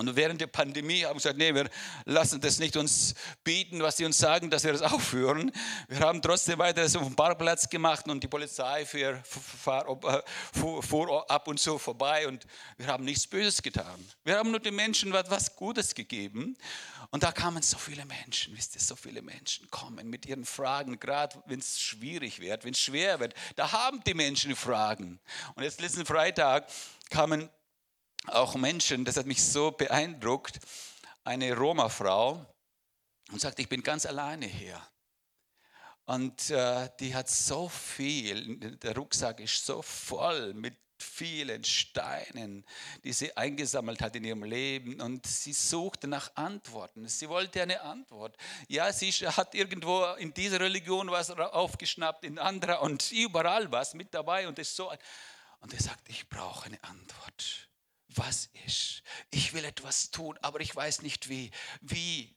[0.09, 1.69] Und während der Pandemie haben wir gesagt, nee, wir
[2.05, 5.53] lassen das nicht uns bieten, was sie uns sagen, dass wir das aufführen.
[5.89, 11.31] Wir haben trotzdem weiter das auf dem Parkplatz gemacht und die Polizei fuhr, fuhr, fuhr,
[11.31, 14.05] ab und zu vorbei und wir haben nichts Böses getan.
[14.25, 16.57] Wir haben nur den Menschen was Gutes gegeben.
[17.13, 21.01] Und da kamen so viele Menschen, wisst ihr, so viele Menschen kommen mit ihren Fragen,
[21.01, 23.35] gerade wenn es schwierig wird, wenn es schwer wird.
[23.57, 25.19] Da haben die Menschen Fragen.
[25.57, 26.69] Und jetzt letzten Freitag
[27.11, 27.51] kamen
[28.27, 30.59] auch Menschen, das hat mich so beeindruckt,
[31.25, 32.47] eine Roma-Frau
[33.31, 34.81] und sagt, ich bin ganz alleine hier.
[36.07, 42.65] Und äh, die hat so viel, der Rucksack ist so voll mit vielen Steinen,
[43.05, 45.01] die sie eingesammelt hat in ihrem Leben.
[45.01, 47.07] Und sie suchte nach Antworten.
[47.09, 48.37] Sie wollte eine Antwort.
[48.69, 54.13] Ja, sie hat irgendwo in dieser Religion was aufgeschnappt, in anderer und überall was mit
[54.13, 54.49] dabei.
[54.49, 54.91] Und ist so.
[55.61, 57.70] Und er sagt, ich brauche eine Antwort.
[58.15, 59.03] Was ist?
[59.31, 61.51] Ich will etwas tun, aber ich weiß nicht wie.
[61.81, 62.35] Wie?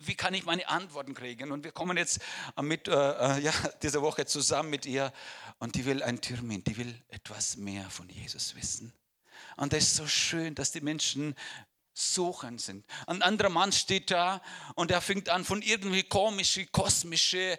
[0.00, 1.50] wie kann ich meine Antworten kriegen?
[1.50, 2.20] Und wir kommen jetzt
[2.60, 5.12] mit, äh, äh, ja, diese Woche zusammen mit ihr
[5.58, 8.92] und die will ein Termin, die will etwas mehr von Jesus wissen.
[9.56, 11.34] Und es ist so schön, dass die Menschen
[11.92, 12.86] suchen sind.
[13.06, 14.40] Ein anderer Mann steht da
[14.76, 17.58] und er fängt an, von irgendwie komische, kosmische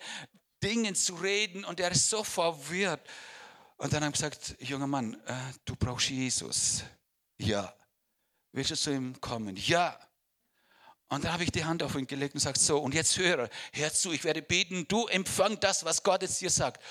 [0.63, 3.05] Dingen zu reden und er ist so verwirrt.
[3.77, 5.33] Und dann habe ich gesagt, junger Mann, äh,
[5.65, 6.83] du brauchst Jesus.
[7.39, 7.73] Ja.
[8.51, 9.55] Willst du zu ihm kommen?
[9.55, 9.99] Ja.
[11.07, 13.49] Und dann habe ich die Hand auf ihn gelegt und gesagt, so, und jetzt höre,
[13.73, 16.83] hör zu, ich werde beten, du empfang das, was Gott jetzt dir sagt.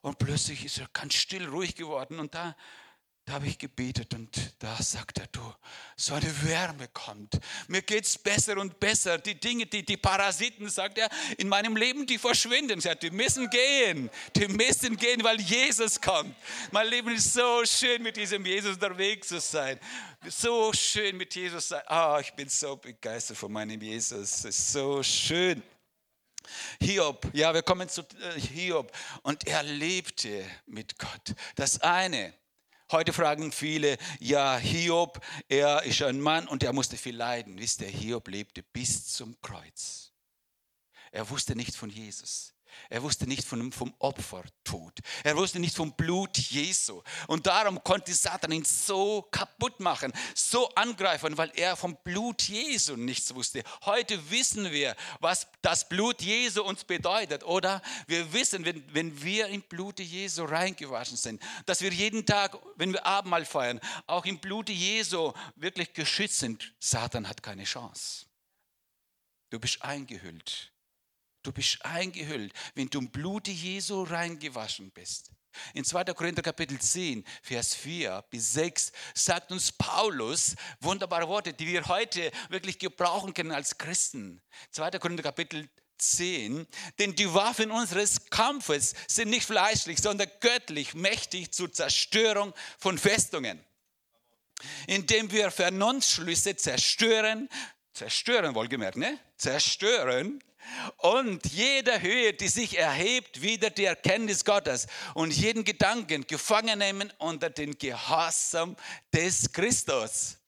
[0.00, 2.20] Und plötzlich ist er ganz still, ruhig geworden.
[2.20, 2.54] Und da
[3.26, 5.40] da habe ich gebetet und da sagt er, du,
[5.96, 7.40] so eine Wärme kommt.
[7.68, 9.16] Mir geht es besser und besser.
[9.16, 11.08] Die Dinge, die, die Parasiten, sagt er,
[11.38, 12.82] in meinem Leben, die verschwinden.
[12.82, 14.10] Sagt, die müssen gehen.
[14.36, 16.36] Die müssen gehen, weil Jesus kommt.
[16.70, 19.80] Mein Leben ist so schön, mit diesem Jesus unterwegs zu sein.
[20.28, 21.82] So schön mit Jesus sein.
[21.86, 24.44] Ah, oh, ich bin so begeistert von meinem Jesus.
[24.44, 25.62] Es ist so schön.
[26.78, 28.92] Hiob, ja, wir kommen zu äh, Hiob.
[29.22, 31.34] Und er lebte mit Gott.
[31.54, 32.34] Das eine,
[32.94, 37.58] Heute fragen viele, ja, Hiob, er ist ein Mann und er musste viel leiden.
[37.58, 40.12] Wisst ihr, Hiob lebte bis zum Kreuz.
[41.10, 42.53] Er wusste nicht von Jesus.
[42.90, 44.98] Er wusste nicht vom, vom Opfertod.
[45.22, 47.02] Er wusste nicht vom Blut Jesu.
[47.26, 52.96] Und darum konnte Satan ihn so kaputt machen, so angreifen, weil er vom Blut Jesu
[52.96, 53.62] nichts wusste.
[53.84, 57.82] Heute wissen wir, was das Blut Jesu uns bedeutet, oder?
[58.06, 62.92] Wir wissen, wenn, wenn wir im Blut Jesu reingewaschen sind, dass wir jeden Tag, wenn
[62.92, 66.74] wir Abendmahl feiern, auch im Blut Jesu wirklich geschützt sind.
[66.78, 68.26] Satan hat keine Chance.
[69.50, 70.73] Du bist eingehüllt.
[71.44, 75.30] Du bist eingehüllt, wenn du im Blute Jesu reingewaschen bist.
[75.74, 76.04] In 2.
[76.14, 82.32] Korinther Kapitel 10, Vers 4 bis 6 sagt uns Paulus wunderbare Worte, die wir heute
[82.48, 84.40] wirklich gebrauchen können als Christen.
[84.70, 84.92] 2.
[84.92, 86.66] Korinther Kapitel 10,
[86.98, 93.62] denn die Waffen unseres Kampfes sind nicht fleischlich, sondern göttlich, mächtig zur Zerstörung von Festungen.
[94.86, 97.50] Indem wir Vernunftsschlüsse zerstören,
[97.92, 99.20] zerstören wohlgemerkt, ne?
[99.36, 100.42] Zerstören
[100.98, 107.12] und jede Höhe, die sich erhebt, wieder die Erkenntnis Gottes und jeden Gedanken gefangen nehmen
[107.18, 108.76] unter den Gehorsam
[109.12, 110.38] des Christus.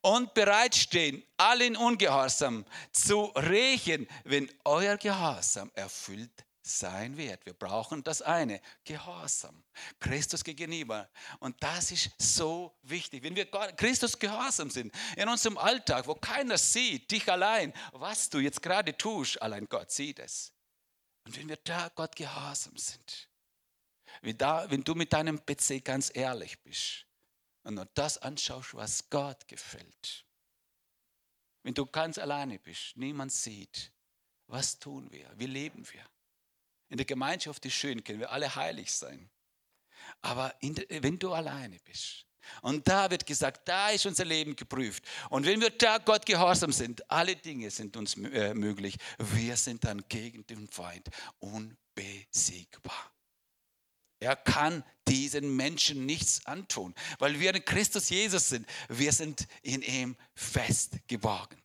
[0.00, 7.44] Und bereitstehen, allen Ungehorsam zu rächen, wenn euer Gehorsam erfüllt sein wird.
[7.44, 9.62] Wir brauchen das eine, Gehorsam,
[10.00, 11.10] Christus gegenüber.
[11.40, 13.22] Und das ist so wichtig.
[13.22, 18.38] Wenn wir Christus gehorsam sind, in unserem Alltag, wo keiner sieht, dich allein, was du
[18.38, 20.52] jetzt gerade tust, allein Gott sieht es.
[21.24, 23.28] Und wenn wir da Gott gehorsam sind,
[24.22, 27.06] wenn, da, wenn du mit deinem PC ganz ehrlich bist
[27.62, 30.24] und nur das anschaust, was Gott gefällt,
[31.62, 33.90] wenn du ganz alleine bist, niemand sieht,
[34.46, 36.04] was tun wir, wie leben wir.
[36.88, 39.30] In der Gemeinschaft ist schön, können wir alle heilig sein.
[40.22, 42.26] Aber der, wenn du alleine bist,
[42.62, 45.04] und da wird gesagt, da ist unser Leben geprüft.
[45.30, 48.96] Und wenn wir da Gott gehorsam sind, alle Dinge sind uns äh, möglich.
[49.18, 53.12] Wir sind dann gegen den Feind unbesiegbar.
[54.20, 58.66] Er kann diesen Menschen nichts antun, weil wir in Christus Jesus sind.
[58.88, 61.60] Wir sind in ihm fest geborgen.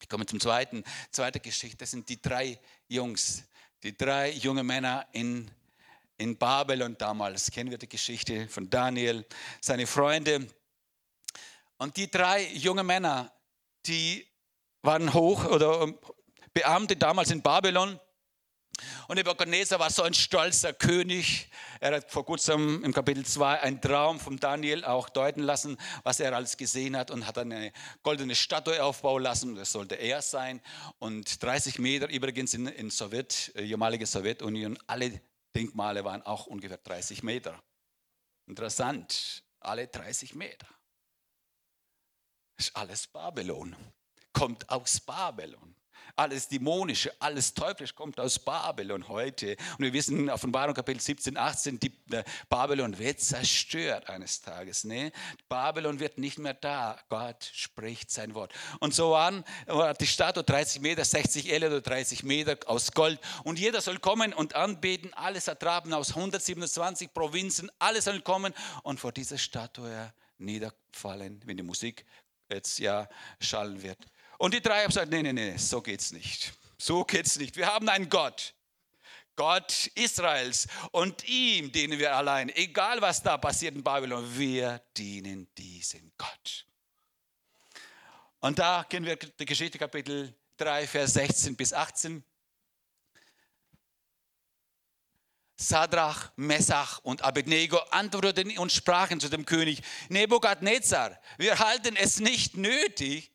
[0.00, 1.78] Ich komme zum zweiten, zweite Geschichte.
[1.78, 3.44] Das sind die drei Jungs,
[3.82, 5.50] die drei junge Männer in,
[6.16, 7.50] in Babylon damals.
[7.50, 9.24] Kennen wir die Geschichte von Daniel,
[9.60, 10.48] seine Freunde.
[11.78, 13.32] Und die drei junge Männer,
[13.86, 14.26] die
[14.82, 15.92] waren hoch oder
[16.52, 18.00] Beamte damals in Babylon.
[19.08, 21.50] Und Nebuchadnezzar war so ein stolzer König.
[21.80, 26.20] Er hat vor kurzem im Kapitel 2 einen Traum von Daniel auch deuten lassen, was
[26.20, 29.54] er alles gesehen hat und hat eine goldene Statue aufbauen lassen.
[29.54, 30.60] Das sollte er sein.
[30.98, 35.20] Und 30 Meter übrigens in, in Sowjet, äh, ehemalige Sowjetunion, alle
[35.54, 37.62] Denkmale waren auch ungefähr 30 Meter.
[38.46, 40.66] Interessant, alle 30 Meter.
[42.56, 43.76] Ist alles Babylon.
[44.32, 45.74] Kommt aus Babylon.
[46.18, 49.52] Alles Dämonische, alles Teuflische kommt aus Babylon heute.
[49.78, 54.82] Und wir wissen, in Offenbarung Kapitel 17, 18, die, äh, Babylon wird zerstört eines Tages.
[54.82, 55.12] Ne?
[55.48, 56.98] Babylon wird nicht mehr da.
[57.08, 58.52] Gott spricht sein Wort.
[58.80, 63.20] Und so waren, war die Statue 30 Meter, 60 Elle oder 30 Meter aus Gold.
[63.44, 65.14] Und jeder soll kommen und anbeten.
[65.14, 68.52] Alle Satrapen aus 127 Provinzen, alle sollen kommen
[68.82, 72.04] und vor dieser Statue niederfallen, wenn die Musik
[72.50, 73.08] jetzt ja
[73.40, 73.98] schallen wird.
[74.38, 76.52] Und die drei haben gesagt, nee, nee, nee, so geht's nicht.
[76.78, 77.56] So geht's nicht.
[77.56, 78.54] Wir haben einen Gott.
[79.34, 82.48] Gott Israels und ihm dienen wir allein.
[82.56, 86.66] Egal was da passiert in Babylon, wir dienen diesem Gott.
[88.40, 92.24] Und da kennen wir die Geschichte Kapitel 3, Vers 16 bis 18.
[95.56, 102.56] Sadrach, Messach und Abednego antworteten und sprachen zu dem König Nebukadnezar, wir halten es nicht
[102.56, 103.32] nötig,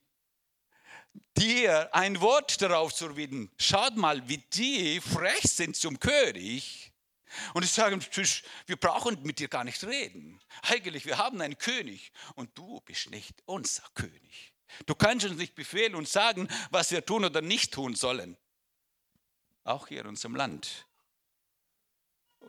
[1.38, 3.52] dir ein Wort darauf zu erwidern.
[3.58, 6.92] Schaut mal, wie die frech sind zum König.
[7.54, 8.00] Und ich sage,
[8.68, 10.40] wir brauchen mit dir gar nicht reden.
[10.62, 14.54] Eigentlich, wir haben einen König und du bist nicht unser König.
[14.86, 18.38] Du kannst uns nicht befehlen und sagen, was wir tun oder nicht tun sollen.
[19.64, 20.86] Auch hier in unserem Land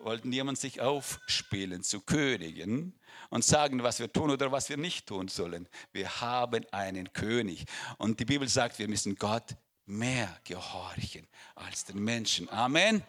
[0.02, 2.98] wollten jemand sich aufspielen zu Königen
[3.30, 5.68] und sagen, was wir tun oder was wir nicht tun sollen.
[5.92, 7.64] Wir haben einen König.
[7.98, 12.48] Und die Bibel sagt, wir müssen Gott mehr gehorchen als den Menschen.
[12.48, 13.02] Amen.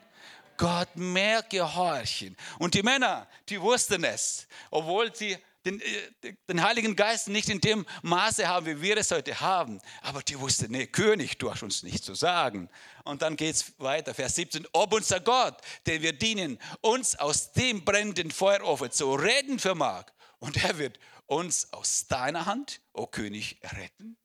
[0.58, 2.36] Gott mehr gehorchen.
[2.60, 7.60] Und die Männer, die wussten es, obwohl sie den, äh, den, Heiligen Geist nicht in
[7.60, 9.82] dem Maße haben, wie wir es heute haben.
[10.01, 12.69] Aber die wussten, nee, König, du hast uns nichts zu sagen.
[13.04, 17.51] Und dann geht es weiter, Vers 17, ob unser Gott, den wir dienen, uns aus
[17.51, 20.06] dem brennenden Feuerofen zu retten vermag.
[20.39, 24.17] Und er wird uns aus deiner Hand, o König, retten.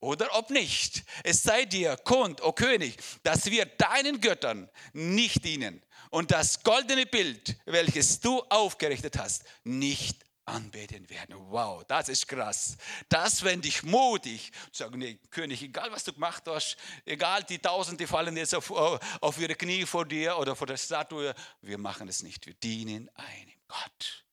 [0.00, 1.04] oder ob nicht.
[1.24, 5.82] Es sei dir kund, o König, dass wir deinen Göttern nicht dienen
[6.12, 11.34] und das goldene Bild, welches du aufgerichtet hast, nicht anbeten werden.
[11.48, 12.76] Wow, das ist krass.
[13.08, 14.52] Das fände ich mutig.
[14.72, 19.38] Sagen, nee, König, egal was du gemacht hast, egal die Tausende fallen jetzt auf, auf
[19.38, 22.46] ihre Knie vor dir oder vor der Statue, wir machen es nicht.
[22.46, 24.24] Wir dienen einem Gott.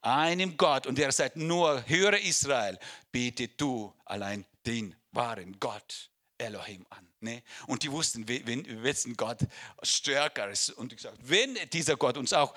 [0.00, 0.86] Einem Gott.
[0.86, 2.78] Und er sagt nur, höre Israel,
[3.12, 7.08] bete du allein den wahren Gott Elohim an.
[7.20, 7.42] Ne?
[7.66, 9.40] Und die wussten, wenn, wessen Gott
[9.82, 10.70] stärker ist.
[10.70, 12.54] Und gesagt, wenn dieser Gott uns auch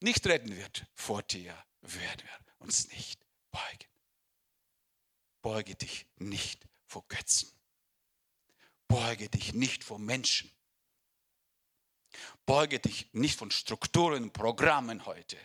[0.00, 3.20] nicht retten wird, vor dir werden wir uns nicht
[3.50, 3.90] beugen.
[5.42, 7.50] Beuge dich nicht vor Götzen.
[8.88, 10.50] Beuge dich nicht vor Menschen.
[12.44, 15.38] Beuge dich nicht von Strukturen, Programmen heute.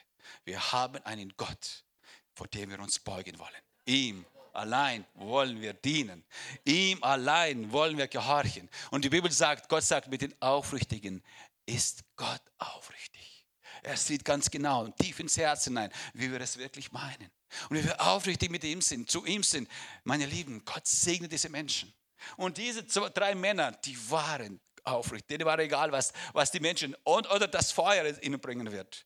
[0.44, 1.86] Wir haben einen Gott,
[2.34, 3.62] vor dem wir uns beugen wollen.
[3.86, 4.26] Ihm
[4.56, 6.24] allein wollen wir dienen.
[6.64, 8.70] Ihm allein wollen wir gehorchen.
[8.92, 11.24] Und die Bibel sagt, Gott sagt, mit den Aufrichtigen
[11.66, 13.46] ist Gott aufrichtig.
[13.84, 17.30] Er sieht ganz genau und tief ins Herz hinein, wie wir es wirklich meinen.
[17.70, 19.70] Und wie wir aufrichtig mit ihm sind, zu ihm sind.
[20.04, 21.94] Meine Lieben, Gott segne diese Menschen.
[22.38, 25.28] Und diese zwei, drei Männer, die waren aufrichtig.
[25.28, 29.06] Denen war egal, was, was die Menschen und, oder das Feuer ihnen bringen wird.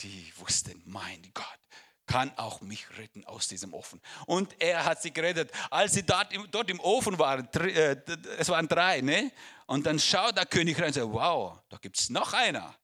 [0.00, 1.60] Die wussten, mein Gott,
[2.08, 4.00] kann auch mich retten aus diesem Ofen.
[4.26, 5.52] Und er hat sie gerettet.
[5.70, 7.96] Als sie dort im, dort im Ofen waren, äh,
[8.38, 9.30] es waren drei, ne?
[9.66, 12.74] und dann schaut der König rein und sagt, wow, da gibt es noch einer.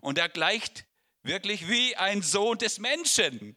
[0.00, 0.86] Und er gleicht
[1.22, 3.56] wirklich wie ein Sohn des Menschen.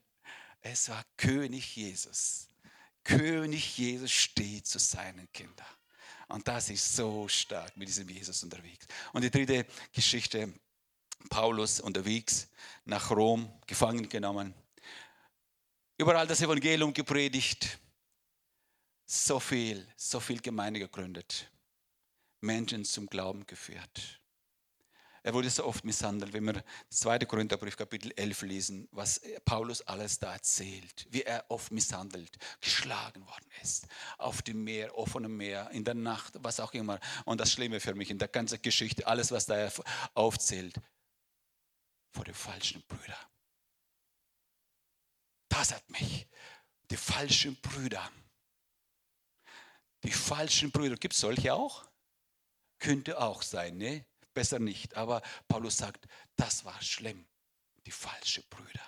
[0.60, 2.50] Es war König Jesus.
[3.04, 5.68] König Jesus steht zu seinen Kindern.
[6.28, 8.88] Und das ist so stark mit diesem Jesus unterwegs.
[9.14, 10.54] Und die dritte Geschichte,
[11.30, 12.48] Paulus unterwegs
[12.86, 14.56] nach Rom, gefangen genommen
[16.02, 17.78] überall das Evangelium gepredigt,
[19.06, 21.48] so viel, so viel Gemeinde gegründet,
[22.40, 24.20] Menschen zum Glauben geführt.
[25.22, 27.20] Er wurde so oft misshandelt, wenn wir das 2.
[27.20, 33.52] Korintherbrief Kapitel 11 lesen, was Paulus alles da erzählt, wie er oft misshandelt, geschlagen worden
[33.62, 33.86] ist,
[34.18, 37.00] auf dem Meer, offenem Meer, in der Nacht, was auch immer.
[37.26, 39.72] Und das Schlimme für mich in der ganzen Geschichte, alles, was da
[40.16, 40.82] aufzählt,
[42.10, 43.31] vor den falschen Brüdern.
[45.62, 46.28] Das hat mich.
[46.90, 48.12] Die falschen Brüder.
[50.04, 50.96] Die falschen Brüder.
[50.96, 51.86] Gibt es solche auch?
[52.80, 54.04] Könnte auch sein, ne?
[54.34, 54.98] Besser nicht.
[54.98, 57.28] Aber Paulus sagt, das war schlimm.
[57.86, 58.82] Die falschen Brüder.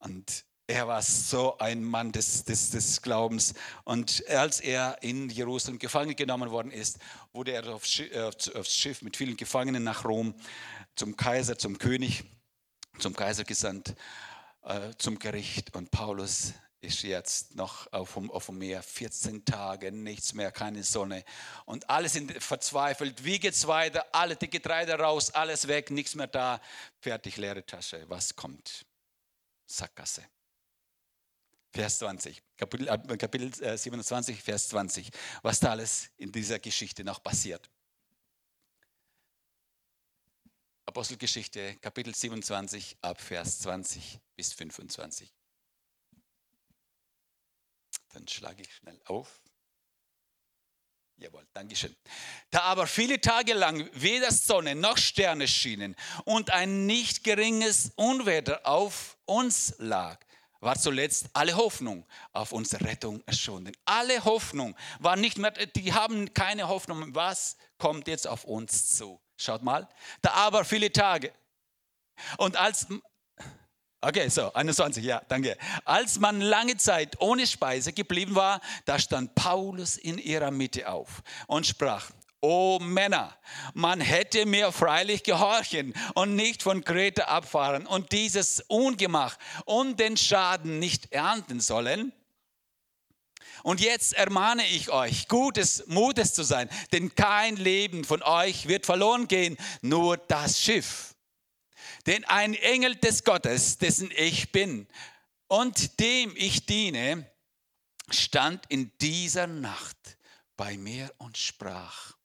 [0.00, 3.54] Und er war so ein Mann des, des, des Glaubens.
[3.84, 6.98] Und als er in Jerusalem gefangen genommen worden ist,
[7.32, 7.90] wurde er aufs
[8.68, 10.34] Schiff mit vielen Gefangenen nach Rom
[10.94, 12.24] zum Kaiser, zum König,
[12.98, 13.94] zum Kaiser gesandt.
[14.62, 19.90] Äh, zum Gericht und Paulus ist jetzt noch auf dem, auf dem Meer, 14 Tage,
[19.90, 21.24] nichts mehr, keine Sonne.
[21.64, 23.24] Und alle sind verzweifelt.
[23.24, 24.06] Wie geht's weiter?
[24.12, 26.60] Alle die Getreide raus, alles weg, nichts mehr da.
[27.00, 28.04] Fertig, leere Tasche.
[28.08, 28.84] Was kommt?
[29.66, 30.24] Sackgasse.
[31.72, 35.10] Vers 20, Kapitel, Kapitel 27, äh, Vers 20.
[35.42, 37.70] Was da alles in dieser Geschichte noch passiert.
[40.84, 45.32] Apostelgeschichte, Kapitel 27, ab Vers 20 bis 25.
[48.12, 49.40] Dann schlage ich schnell auf.
[51.16, 51.94] Jawohl, Dankeschön.
[52.50, 58.66] Da aber viele Tage lang weder Sonne noch Sterne schienen und ein nicht geringes Unwetter
[58.66, 60.18] auf uns lag,
[60.58, 63.76] war zuletzt alle Hoffnung auf unsere Rettung erschunden.
[63.84, 69.20] Alle Hoffnung war nicht mehr, die haben keine Hoffnung, was kommt jetzt auf uns zu.
[69.36, 69.88] Schaut mal.
[70.20, 71.32] Da aber viele Tage.
[72.38, 72.86] Und als,
[74.02, 75.56] okay, so, 21, ja, danke.
[75.84, 81.22] Als man lange Zeit ohne Speise geblieben war, da stand Paulus in ihrer Mitte auf
[81.46, 82.10] und sprach,
[82.44, 83.32] O Männer,
[83.72, 90.16] man hätte mir freilich gehorchen und nicht von Kreta abfahren und dieses Ungemach und den
[90.16, 92.12] Schaden nicht ernten sollen.
[93.62, 98.86] Und jetzt ermahne ich euch, gutes Mutes zu sein, denn kein Leben von euch wird
[98.86, 101.11] verloren gehen, nur das Schiff.
[102.06, 104.88] Denn ein Engel des Gottes, dessen ich bin
[105.48, 107.30] und dem ich diene,
[108.10, 110.18] stand in dieser Nacht
[110.56, 112.16] bei mir und sprach,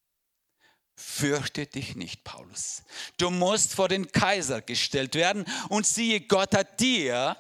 [1.00, 2.82] Fürchte dich nicht, Paulus.
[3.18, 7.38] Du musst vor den Kaiser gestellt werden und siehe, Gott hat dir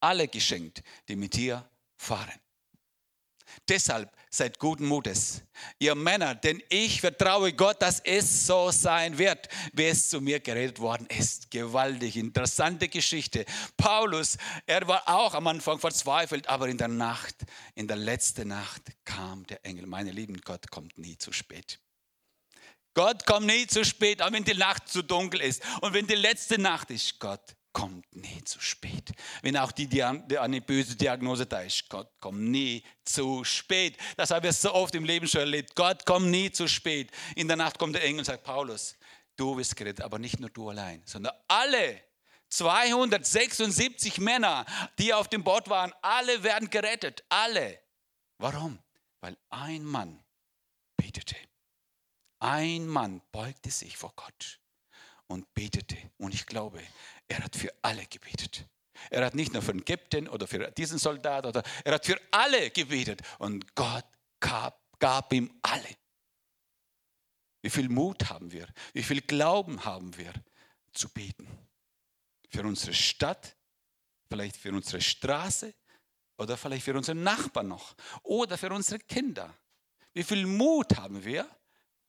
[0.00, 1.66] alle geschenkt, die mit dir
[1.96, 2.38] fahren.
[3.70, 5.42] Deshalb seid guten Mutes,
[5.80, 10.38] ihr Männer, denn ich vertraue Gott, dass es so sein wird, wie es zu mir
[10.38, 11.50] geredet worden ist.
[11.50, 13.44] Gewaltig, interessante Geschichte.
[13.76, 17.34] Paulus, er war auch am Anfang verzweifelt, aber in der Nacht,
[17.74, 19.86] in der letzten Nacht kam der Engel.
[19.86, 21.80] Meine Lieben, Gott kommt nie zu spät.
[22.94, 25.62] Gott kommt nie zu spät, auch wenn die Nacht zu dunkel ist.
[25.80, 29.12] Und wenn die letzte Nacht ist, Gott kommt nie zu spät.
[29.42, 33.96] Wenn auch die, die eine böse Diagnose da ist, Gott kommt nie zu spät.
[34.16, 35.74] Das habe ich so oft im Leben schon erlebt.
[35.74, 37.10] Gott kommt nie zu spät.
[37.36, 38.96] In der Nacht kommt der Engel und sagt, Paulus,
[39.36, 42.02] du wirst gerettet, aber nicht nur du allein, sondern alle
[42.50, 44.66] 276 Männer,
[44.98, 47.24] die auf dem Boot waren, alle werden gerettet.
[47.28, 47.80] Alle.
[48.38, 48.78] Warum?
[49.20, 50.22] Weil ein Mann
[50.96, 51.36] betete.
[52.40, 54.60] Ein Mann beugte sich vor Gott
[55.26, 55.96] und betete.
[56.18, 56.80] Und ich glaube,
[57.30, 58.66] er hat für alle gebetet.
[59.08, 62.20] Er hat nicht nur für den Captain oder für diesen Soldat, oder er hat für
[62.32, 63.22] alle gebetet.
[63.38, 64.04] Und Gott
[64.40, 65.96] gab, gab ihm alle.
[67.62, 68.66] Wie viel Mut haben wir?
[68.92, 70.32] Wie viel Glauben haben wir
[70.92, 71.46] zu beten?
[72.48, 73.56] Für unsere Stadt,
[74.28, 75.72] vielleicht für unsere Straße
[76.36, 79.54] oder vielleicht für unseren Nachbarn noch oder für unsere Kinder.
[80.12, 81.48] Wie viel Mut haben wir,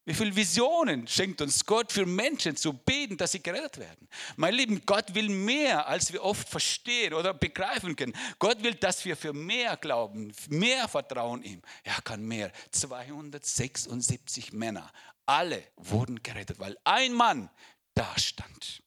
[0.03, 4.07] wie viele Visionen schenkt uns Gott für Menschen zu beten, dass sie gerettet werden?
[4.35, 8.13] Mein Lieben, Gott will mehr, als wir oft verstehen oder begreifen können.
[8.39, 11.61] Gott will, dass wir für mehr glauben, mehr vertrauen ihm.
[11.83, 12.51] Er kann mehr.
[12.71, 14.91] 276 Männer,
[15.27, 17.51] alle wurden gerettet, weil ein Mann
[17.93, 18.81] da stand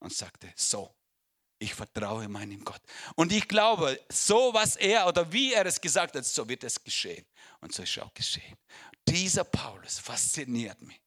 [0.00, 0.94] und sagte, so,
[1.58, 2.80] ich vertraue meinem Gott.
[3.16, 6.82] Und ich glaube, so was er oder wie er es gesagt hat, so wird es
[6.82, 7.26] geschehen.
[7.60, 8.56] Und so ist auch geschehen.
[9.08, 11.00] Dieser Paulus fasziniert mich.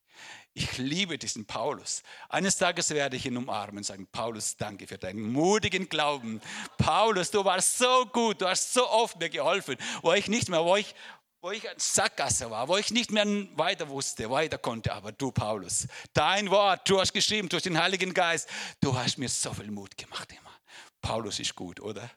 [0.53, 2.03] Ich liebe diesen Paulus.
[2.27, 6.41] Eines Tages werde ich ihn umarmen und sagen, Paulus, danke für deinen mutigen Glauben.
[6.77, 10.65] Paulus, du warst so gut, du hast so oft mir geholfen, wo ich nicht mehr,
[10.65, 10.93] wo ich,
[11.41, 13.25] wo ich ein Sackgasse war, wo ich nicht mehr
[13.55, 14.93] weiter wusste, weiter konnte.
[14.93, 18.47] Aber du, Paulus, dein Wort, du hast geschrieben durch den Heiligen Geist,
[18.79, 20.51] du hast mir so viel Mut gemacht immer.
[21.01, 22.09] Paulus ist gut, oder?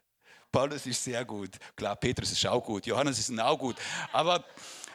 [0.52, 1.50] Paulus ist sehr gut.
[1.74, 3.76] Klar, Petrus ist auch gut, Johannes ist auch gut.
[4.12, 4.44] Aber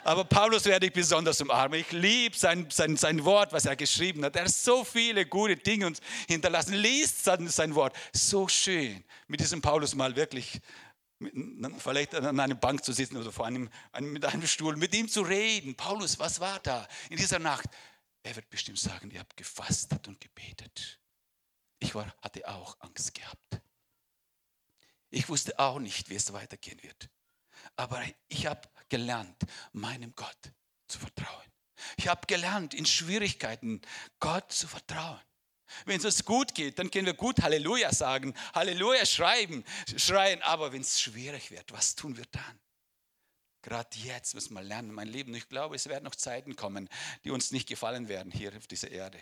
[0.05, 1.81] aber Paulus werde ich besonders umarmen.
[1.81, 4.33] Ich liebe sein, sein, sein Wort, was er geschrieben hat.
[4.37, 6.73] Er hat so viele gute Dinge uns hinterlassen.
[6.73, 7.93] Liest sein, sein Wort.
[8.13, 10.61] So schön, mit diesem Paulus mal wirklich
[11.77, 15.21] vielleicht an einer Bank zu sitzen oder vor einem, mit einem Stuhl, mit ihm zu
[15.21, 15.75] reden.
[15.75, 17.65] Paulus, was war da in dieser Nacht?
[18.23, 20.99] Er wird bestimmt sagen, ihr habt gefastet und gebetet.
[21.79, 23.61] Ich war, hatte auch Angst gehabt.
[25.09, 27.09] Ich wusste auch nicht, wie es weitergehen wird.
[27.75, 29.43] Aber ich habe gelernt,
[29.73, 30.53] meinem Gott
[30.87, 31.45] zu vertrauen.
[31.97, 33.81] Ich habe gelernt, in Schwierigkeiten
[34.19, 35.21] Gott zu vertrauen.
[35.85, 39.63] Wenn es uns gut geht, dann können wir gut Halleluja sagen, Halleluja schreiben,
[39.97, 40.41] schreien.
[40.41, 42.59] Aber wenn es schwierig wird, was tun wir dann?
[43.61, 45.33] Gerade jetzt müssen wir lernen, mein Leben.
[45.35, 46.89] Ich glaube, es werden noch Zeiten kommen,
[47.23, 49.19] die uns nicht gefallen werden hier auf dieser Erde.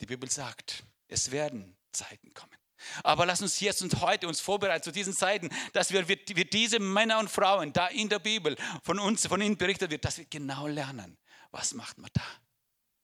[0.00, 2.56] Die Bibel sagt, es werden Zeiten kommen.
[3.02, 6.44] Aber lass uns jetzt und heute uns vorbereiten zu diesen Zeiten, dass wir, wir, wir
[6.44, 10.18] diese Männer und Frauen da in der Bibel von uns, von ihnen berichtet wird, dass
[10.18, 11.16] wir genau lernen,
[11.50, 12.22] was macht man da.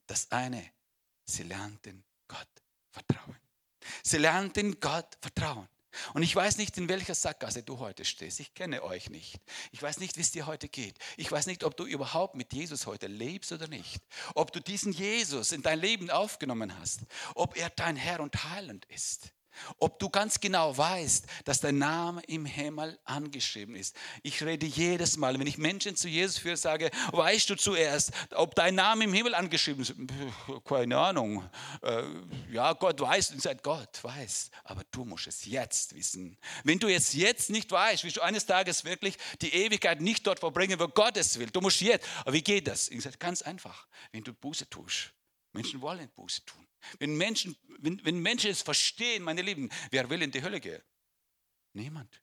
[0.06, 0.70] Das eine,
[1.24, 2.48] sie lernten Gott
[2.90, 3.36] vertrauen.
[4.02, 5.68] Sie lernten Gott vertrauen.
[6.14, 8.40] Und ich weiß nicht, in welcher Sackgasse du heute stehst.
[8.40, 9.40] Ich kenne euch nicht.
[9.72, 10.98] Ich weiß nicht, wie es dir heute geht.
[11.16, 14.02] Ich weiß nicht, ob du überhaupt mit Jesus heute lebst oder nicht.
[14.34, 17.00] Ob du diesen Jesus in dein Leben aufgenommen hast.
[17.34, 19.32] Ob er dein Herr und Heiland ist.
[19.78, 23.96] Ob du ganz genau weißt, dass dein Name im Himmel angeschrieben ist.
[24.22, 28.54] Ich rede jedes Mal, wenn ich Menschen zu Jesus führe, sage, weißt du zuerst, ob
[28.54, 29.94] dein Name im Himmel angeschrieben ist?
[30.64, 31.48] Keine Ahnung.
[31.82, 32.02] Äh,
[32.50, 34.50] ja, Gott weiß und sagt, Gott weiß.
[34.64, 36.36] Aber du musst es jetzt wissen.
[36.64, 40.40] Wenn du es jetzt nicht weißt, wirst du eines Tages wirklich die Ewigkeit nicht dort
[40.40, 41.50] verbringen, wo Gott es will.
[41.50, 42.06] Du musst jetzt.
[42.20, 42.88] Aber wie geht das?
[42.88, 43.86] Ich sage, ganz einfach.
[44.10, 45.12] Wenn du Buße tust.
[45.52, 46.66] Menschen wollen Buße tun.
[46.98, 50.82] Wenn Menschen, wenn, wenn Menschen es verstehen, meine Lieben, wer will in die Hölle gehen?
[51.72, 52.22] Niemand.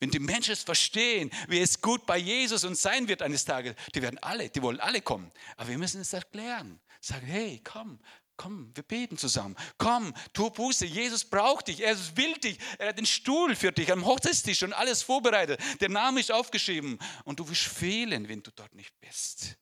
[0.00, 3.74] Wenn die Menschen es verstehen, wie es gut bei Jesus und sein wird eines Tages,
[3.94, 5.30] die werden alle, die wollen alle kommen.
[5.56, 6.80] Aber wir müssen es erklären.
[7.00, 7.98] Sagen, hey, komm,
[8.36, 9.56] komm, wir beten zusammen.
[9.78, 10.86] Komm, tu Buße.
[10.86, 11.80] Jesus braucht dich.
[11.80, 12.58] Er will dich.
[12.78, 15.60] Er hat den Stuhl für dich am Hochzeitstisch und alles vorbereitet.
[15.80, 16.98] Der Name ist aufgeschrieben.
[17.24, 19.56] Und du wirst fehlen, wenn du dort nicht bist.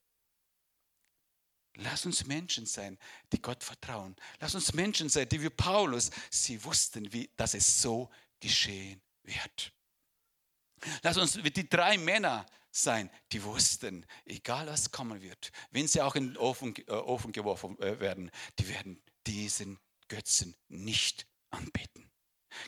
[1.83, 2.99] Lass uns Menschen sein,
[3.33, 4.15] die Gott vertrauen.
[4.39, 9.73] Lass uns Menschen sein, die wie Paulus, sie wussten, wie, dass es so geschehen wird.
[11.03, 16.03] Lass uns wie die drei Männer sein, die wussten, egal was kommen wird, wenn sie
[16.03, 19.79] auch in den Ofen, äh, Ofen geworfen äh, werden, die werden diesen
[20.09, 22.11] Götzen nicht anbeten.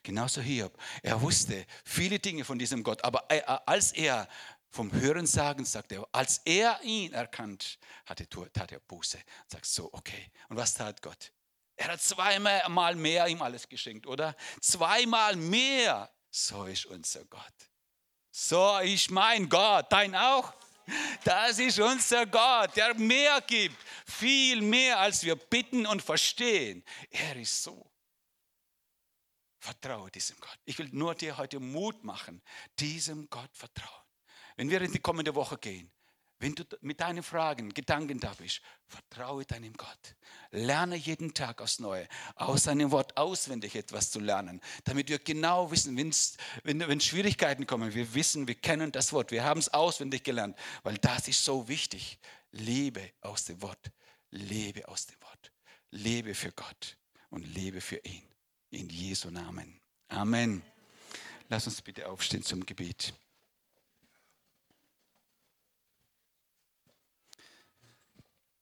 [0.02, 0.76] Genauso Hiob.
[1.02, 4.28] Er wusste viele Dinge von diesem Gott, aber äh, als er
[4.72, 9.18] vom Hörensagen, sagt er, als er ihn erkannt hatte, tat er Buße.
[9.46, 10.32] Sagt so, okay.
[10.48, 11.32] Und was tat Gott?
[11.76, 14.34] Er hat zweimal mehr ihm alles geschenkt, oder?
[14.60, 16.10] Zweimal mehr.
[16.30, 17.70] So ist unser Gott.
[18.30, 19.86] So ist mein Gott.
[19.90, 20.54] Dein auch?
[21.22, 23.76] Das ist unser Gott, der mehr gibt.
[24.06, 26.82] Viel mehr, als wir bitten und verstehen.
[27.10, 27.90] Er ist so.
[29.58, 30.58] Vertraue diesem Gott.
[30.64, 32.42] Ich will nur dir heute Mut machen,
[32.78, 34.01] diesem Gott vertrauen.
[34.56, 35.90] Wenn wir in die kommende Woche gehen,
[36.42, 40.16] wenn du mit deinen Fragen, Gedanken da bist, vertraue deinem Gott.
[40.50, 45.70] Lerne jeden Tag aufs Neue, aus seinem Wort auswendig etwas zu lernen, damit wir genau
[45.70, 50.24] wissen, wenn, wenn Schwierigkeiten kommen, wir wissen, wir kennen das Wort, wir haben es auswendig
[50.24, 52.18] gelernt, weil das ist so wichtig.
[52.50, 53.92] Lebe aus dem Wort,
[54.30, 55.52] lebe aus dem Wort,
[55.90, 56.98] lebe für Gott
[57.30, 58.26] und lebe für ihn.
[58.70, 59.80] In Jesu Namen.
[60.08, 60.60] Amen.
[61.48, 63.14] Lass uns bitte aufstehen zum Gebet.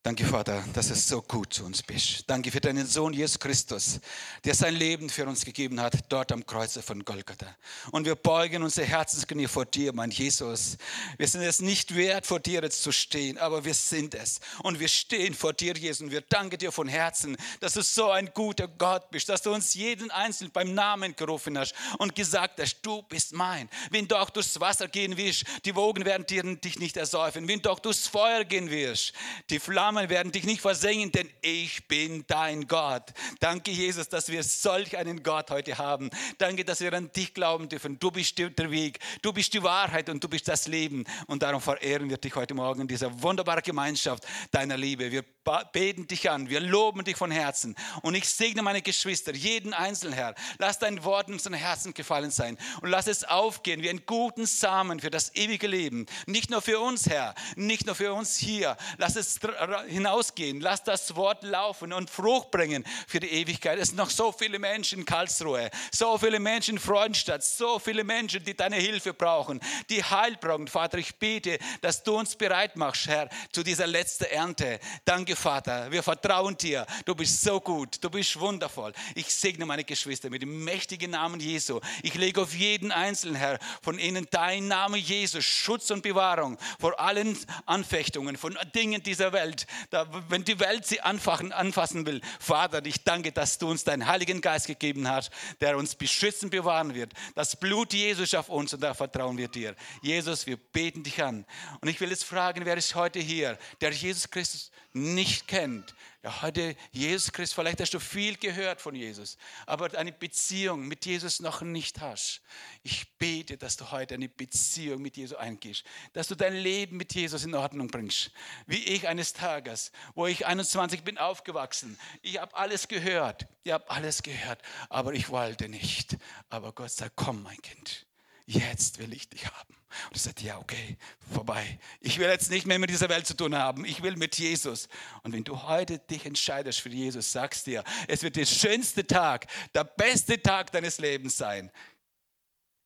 [0.02, 2.24] Danke, Vater, dass du so gut zu uns bist.
[2.26, 4.00] Danke für deinen Sohn Jesus Christus,
[4.44, 7.54] der sein Leben für uns gegeben hat, dort am Kreuze von Golgatha.
[7.90, 10.78] Und wir beugen unsere Herzensknie vor dir, mein Jesus.
[11.18, 14.40] Wir sind es nicht wert, vor dir jetzt zu stehen, aber wir sind es.
[14.62, 16.00] Und wir stehen vor dir, Jesus.
[16.00, 19.52] Und wir danken dir von Herzen, dass du so ein guter Gott bist, dass du
[19.52, 23.68] uns jeden Einzelnen beim Namen gerufen hast und gesagt hast, du bist mein.
[23.90, 27.46] Wenn du auch durchs Wasser gehen wirst, die Wogen werden dich nicht ersäufen.
[27.46, 29.12] Wenn du auch durchs Feuer gehen wirst,
[29.50, 33.12] die Flammen Flammen werden dich nicht versengen, denn ich bin dein Gott.
[33.40, 36.10] Danke, Jesus, dass wir solch einen Gott heute haben.
[36.38, 37.98] Danke, dass wir an dich glauben dürfen.
[37.98, 41.02] Du bist der Weg, du bist die Wahrheit und du bist das Leben.
[41.26, 45.10] Und darum verehren wir dich heute Morgen in dieser wunderbaren Gemeinschaft deiner Liebe.
[45.10, 45.24] Wir
[45.72, 47.74] beten dich an, wir loben dich von Herzen.
[48.02, 50.36] Und ich segne meine Geschwister, jeden Einzelnen, Herr.
[50.58, 54.46] Lass dein Wort in unseren Herzen gefallen sein und lass es aufgehen wie einen guten
[54.46, 56.06] Samen für das ewige Leben.
[56.26, 58.76] Nicht nur für uns, Herr, nicht nur für uns hier.
[58.96, 59.40] Lass es
[59.88, 60.60] hinausgehen.
[60.60, 63.78] Lass das Wort laufen und Frucht bringen für die Ewigkeit.
[63.78, 68.04] Es sind noch so viele Menschen in Karlsruhe, so viele Menschen in Freudenstadt, so viele
[68.04, 70.68] Menschen, die deine Hilfe brauchen, die Heil brauchen.
[70.68, 74.80] Vater, ich bete, dass du uns bereit machst, Herr, zu dieser letzten Ernte.
[75.04, 75.90] Danke, Vater.
[75.90, 76.86] Wir vertrauen dir.
[77.04, 78.02] Du bist so gut.
[78.02, 78.92] Du bist wundervoll.
[79.14, 81.80] Ich segne meine Geschwister mit dem mächtigen Namen Jesu.
[82.02, 86.98] Ich lege auf jeden Einzelnen, Herr, von ihnen dein Name Jesus, Schutz und Bewahrung vor
[87.00, 92.20] allen Anfechtungen, von Dingen dieser Welt da, wenn die Welt sie anfachen, anfassen will.
[92.38, 96.94] Vater, ich danke, dass du uns deinen Heiligen Geist gegeben hast, der uns beschützen, bewahren
[96.94, 97.12] wird.
[97.34, 99.74] Das Blut Jesus auf uns und da vertrauen wir dir.
[100.02, 101.44] Jesus, wir beten dich an.
[101.80, 106.42] Und ich will jetzt fragen, wer ist heute hier, der Jesus Christus nicht kennt, ja,
[106.42, 111.40] heute Jesus Christus, vielleicht hast du viel gehört von Jesus, aber eine Beziehung mit Jesus
[111.40, 112.42] noch nicht hast.
[112.82, 117.14] Ich bete, dass du heute eine Beziehung mit Jesus eingehst, dass du dein Leben mit
[117.14, 118.32] Jesus in Ordnung bringst.
[118.66, 121.98] Wie ich eines Tages, wo ich 21 bin aufgewachsen.
[122.20, 124.60] Ich habe alles gehört, ich habe alles gehört,
[124.90, 126.18] aber ich wollte nicht.
[126.50, 128.06] Aber Gott sagt, komm mein Kind,
[128.44, 129.79] jetzt will ich dich haben.
[130.08, 130.96] Und ich sagte, ja, okay,
[131.32, 131.78] vorbei.
[132.00, 133.84] Ich will jetzt nicht mehr mit dieser Welt zu tun haben.
[133.84, 134.88] Ich will mit Jesus.
[135.22, 139.46] Und wenn du heute dich entscheidest für Jesus, sagst dir, es wird der schönste Tag,
[139.74, 141.70] der beste Tag deines Lebens sein.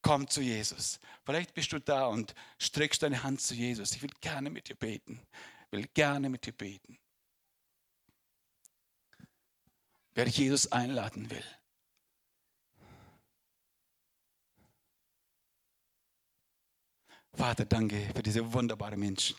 [0.02, 1.00] Komm zu Jesus.
[1.24, 3.92] Vielleicht bist du da und streckst deine Hand zu Jesus.
[3.92, 5.20] Ich will gerne mit dir beten.
[5.70, 6.98] Ich will gerne mit dir beten.
[10.14, 11.44] Wer Jesus einladen will,
[17.36, 19.36] Vater, danke für diese wunderbaren Menschen.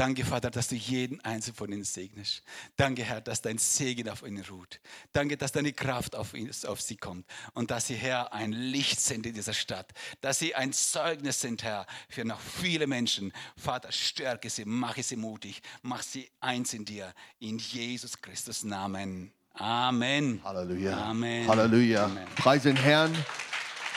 [0.00, 2.42] Danke, Vater, dass du jeden einzelnen von ihnen segnest.
[2.74, 4.80] Danke, Herr, dass dein Segen auf ihnen ruht.
[5.12, 8.98] Danke, dass deine Kraft auf, ihn, auf sie kommt und dass sie, Herr, ein Licht
[8.98, 9.92] sind in dieser Stadt.
[10.22, 13.30] Dass sie ein Zeugnis sind, Herr, für noch viele Menschen.
[13.58, 17.12] Vater, stärke sie, mache sie mutig, mach sie eins in dir.
[17.38, 19.32] In Jesus Christus Namen.
[19.52, 20.40] Amen.
[20.42, 20.96] Halleluja.
[20.96, 21.46] Amen.
[21.46, 22.04] Halleluja.
[22.06, 22.26] Amen.
[22.36, 23.14] Preis den Herrn.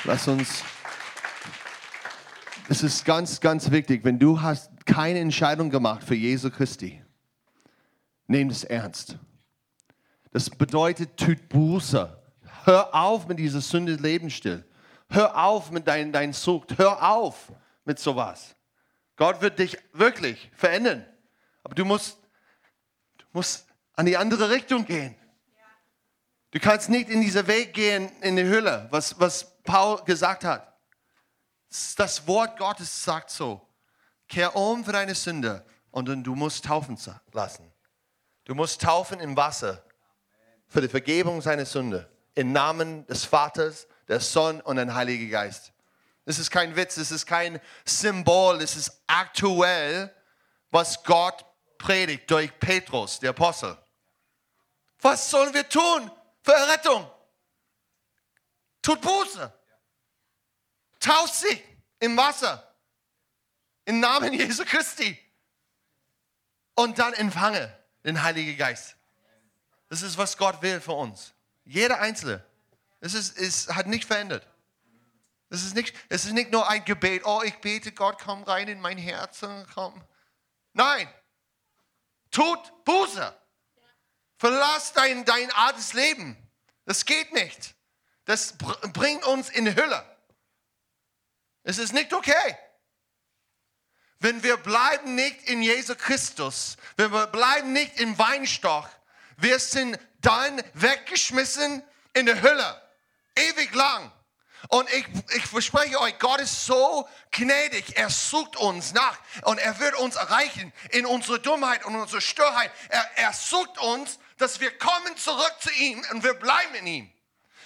[0.04, 0.66] Lass uns
[2.70, 7.03] es ist ganz, ganz wichtig, wenn du hast keine Entscheidung gemacht für Jesu Christi,
[8.28, 9.18] nimm es ernst.
[10.32, 12.22] Das bedeutet, tut Buße.
[12.64, 14.66] Hör auf mit dieser Sünde Lebensstil.
[15.09, 16.78] Hör auf mit deinem dein Sucht.
[16.78, 17.51] Hör auf
[17.86, 18.55] mit sowas.
[19.16, 21.05] Gott wird dich wirklich verändern.
[21.64, 22.18] Aber du musst,
[23.18, 25.16] du musst an die andere Richtung gehen.
[26.51, 30.73] Du kannst nicht in diesen Weg gehen in die Hülle, was, was Paul gesagt hat.
[31.96, 33.68] Das Wort Gottes sagt so,
[34.28, 36.98] kehr um für deine Sünde und dann du musst taufen
[37.32, 37.72] lassen.
[38.46, 39.84] Du musst taufen im Wasser
[40.68, 42.10] für die Vergebung seiner Sünde.
[42.36, 45.72] Im Namen des Vaters, des Sohn und des Heiligen Geist.
[46.26, 50.14] Es ist kein Witz, es ist kein Symbol, es ist aktuell,
[50.72, 51.46] was Gott
[51.78, 53.78] predigt durch Petrus, der Apostel.
[55.02, 56.10] Was sollen wir tun
[56.42, 57.10] für Errettung?
[58.82, 59.52] Tut Buße.
[61.04, 61.62] Tauscht sie
[61.99, 62.66] im Wasser.
[63.84, 65.20] Im Namen Jesu Christi.
[66.76, 68.95] Und dann empfange den Heiligen Geist.
[69.89, 71.34] Das ist, was Gott will für uns.
[71.66, 72.43] Jeder Einzelne.
[73.01, 74.47] Es, ist, es hat nicht verändert.
[75.49, 78.70] Es ist, nicht, es ist nicht nur ein Gebet, oh, ich bete, Gott, komm rein
[78.70, 79.41] in mein Herz.
[79.74, 80.01] Komm.
[80.72, 81.14] Nein.
[82.32, 83.38] Tut Buße.
[84.38, 86.38] Verlass dein, dein altes Leben.
[86.86, 87.76] Das geht nicht.
[88.24, 88.58] Das
[88.93, 90.12] bringt uns in die Hülle.
[91.64, 92.57] Es ist nicht okay.
[94.20, 98.89] Wenn wir bleiben nicht in Jesus Christus, wenn wir bleiben nicht im Weinstock,
[99.38, 101.84] wir sind dann weggeschmissen
[102.14, 102.82] in der Hölle.
[103.36, 104.11] Ewig lang.
[104.70, 105.05] Und ich,
[105.36, 107.97] ich verspreche euch, Gott ist so gnädig.
[107.97, 112.72] Er sucht uns nach und er wird uns erreichen in unserer Dummheit und unserer Störheit.
[112.89, 117.12] Er, er sucht uns, dass wir kommen zurück zu ihm und wir bleiben in ihm.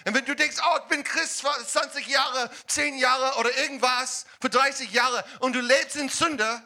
[0.07, 4.25] Und wenn du denkst, oh, ich bin Christ für 20 Jahre, 10 Jahre oder irgendwas,
[4.39, 6.61] für 30 Jahre und du lebst in Sünde,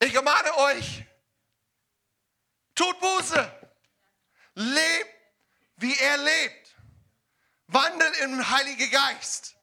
[0.00, 1.02] ich ermahne euch,
[2.74, 3.72] tut Buße.
[4.52, 5.14] Lebt,
[5.76, 6.76] wie er lebt.
[7.68, 9.56] Wandelt im Heiligen Geist.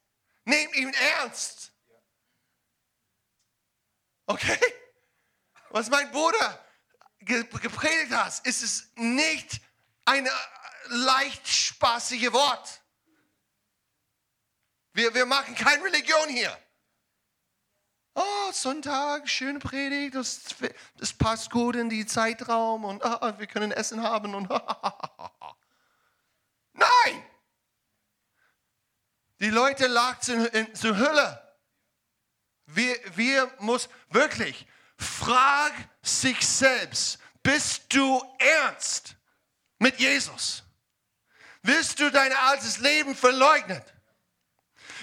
[0.46, 1.70] Nehmt ihn ernst.
[4.26, 4.58] Okay?
[5.70, 6.66] Was mein Bruder
[7.20, 9.60] gepredigt hat, ist es nicht
[10.06, 10.30] eine
[10.86, 12.80] leicht spaßige Wort.
[14.92, 16.58] Wir, wir machen keine Religion hier.
[18.14, 20.40] Oh, Sonntag, schöne Predigt, das,
[20.96, 24.50] das passt gut in die Zeitraum und ah, wir können Essen haben und
[26.72, 27.24] Nein!
[29.38, 31.56] Die Leute lagen in, zur Hölle.
[32.66, 34.66] Wir, wir muss wirklich,
[34.96, 35.72] frag
[36.02, 39.14] sich selbst, bist du ernst
[39.78, 40.64] mit Jesus?
[41.62, 43.82] Willst du dein altes Leben verleugnen?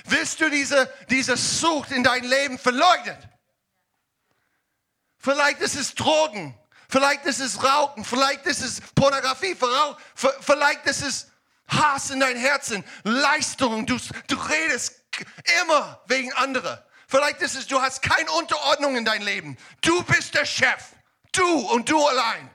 [0.05, 3.17] Willst du diese, diese Sucht in dein Leben verleugnen?
[5.17, 9.57] Vielleicht ist es Drogen, vielleicht ist es Rauchen, vielleicht ist es Pornografie,
[10.41, 11.27] vielleicht ist es
[11.67, 13.97] Hass in dein Herzen, Leistung, du,
[14.27, 15.03] du redest
[15.61, 16.77] immer wegen anderen.
[17.07, 19.57] Vielleicht ist es, du hast keine Unterordnung in dein Leben.
[19.81, 20.91] Du bist der Chef,
[21.31, 22.53] du und du allein.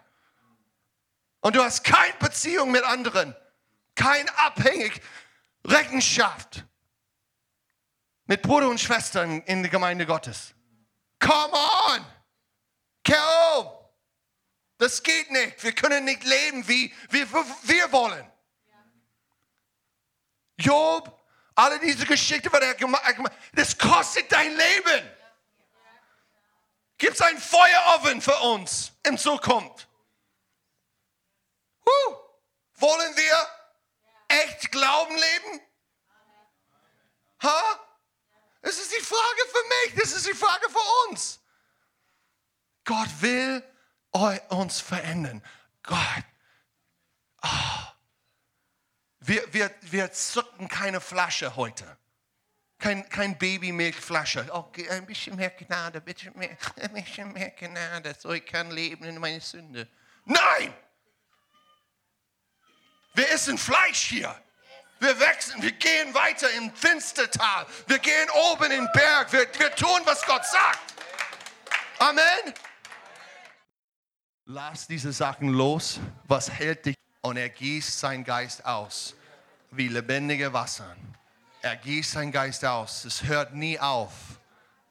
[1.41, 3.35] Und du hast keine Beziehung mit anderen
[4.01, 5.03] kein abhängig
[5.67, 6.65] Rechenschaft
[8.25, 10.55] mit Bruder und Schwestern in der Gemeinde Gottes.
[11.19, 12.07] Come on!
[13.05, 13.23] Kehr
[13.59, 13.69] um!
[14.79, 15.63] Das geht nicht.
[15.63, 18.27] Wir können nicht leben, wie, wie wir wollen.
[20.57, 21.23] Job,
[21.55, 25.11] alle diese hat, das kostet dein Leben.
[26.97, 29.89] Gibt es einen Feuerofen für uns in Zukunft?
[31.85, 32.17] Huh.
[32.77, 33.60] Wollen wir
[34.31, 35.61] echt Glauben leben?
[37.43, 37.81] Ha?
[38.63, 41.41] Das ist die Frage für mich, das ist die Frage für uns.
[42.85, 43.63] Gott will
[44.49, 45.43] uns verändern.
[45.83, 46.25] Gott.
[47.43, 47.49] Oh.
[49.21, 51.97] Wir, wir, wir zücken keine Flasche heute.
[52.79, 54.49] Kein, kein Babymilchflasche.
[54.51, 59.05] Okay, ein bisschen mehr Gnade, bitte mehr, ein bisschen mehr Gnade, so ich kann leben
[59.05, 59.89] in meine Sünde.
[60.25, 60.75] Nein!
[63.21, 64.35] Wir essen Fleisch hier.
[64.99, 67.67] Wir wachsen, wir gehen weiter im Finstertal.
[67.87, 69.31] Wir gehen oben in den Berg.
[69.31, 70.95] Wir, wir tun, was Gott sagt.
[71.99, 72.55] Amen.
[74.47, 76.01] Lass diese Sachen los.
[76.29, 76.97] Was hält dich?
[77.21, 79.15] Und er gießt seinen Geist aus,
[79.71, 80.97] wie lebendige Wasser.
[81.61, 83.05] Er gießt seinen Geist aus.
[83.05, 84.13] Es hört nie auf.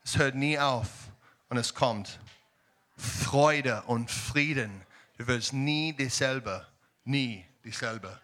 [0.06, 0.88] Es hört nie auf.
[1.50, 2.20] Und es kommt
[2.96, 4.86] Freude und Frieden.
[5.18, 6.68] Du wirst nie dieselbe.
[7.06, 8.20] Nie dieselbe.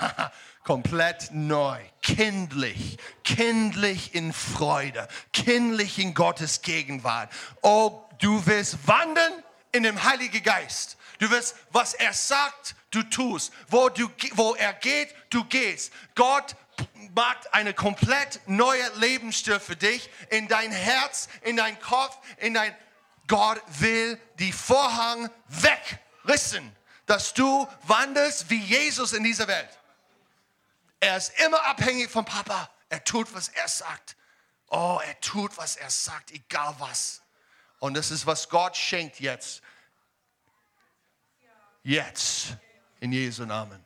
[0.64, 7.30] Komplett neu, kindlich, kindlich in Freude, kindlich in Gottes Gegenwart.
[7.62, 10.96] Oh, du wirst wandeln in dem Heiligen Geist.
[11.18, 13.52] Du wirst, was er sagt, du tust.
[13.68, 15.92] Wo, du, wo er geht, du gehst.
[16.14, 16.56] Gott
[17.14, 22.74] macht eine komplett neue Lebensstil für dich, in dein Herz, in dein Kopf, in dein...
[23.28, 26.76] Gott will die Vorhang wegrissen
[27.06, 29.70] dass du wandelst wie Jesus in dieser Welt.
[31.00, 32.70] Er ist immer abhängig vom Papa.
[32.88, 34.16] Er tut, was er sagt.
[34.68, 37.22] Oh, er tut, was er sagt, egal was.
[37.78, 39.62] Und das ist, was Gott schenkt jetzt.
[41.82, 42.56] Jetzt.
[43.00, 43.84] In Jesu Namen.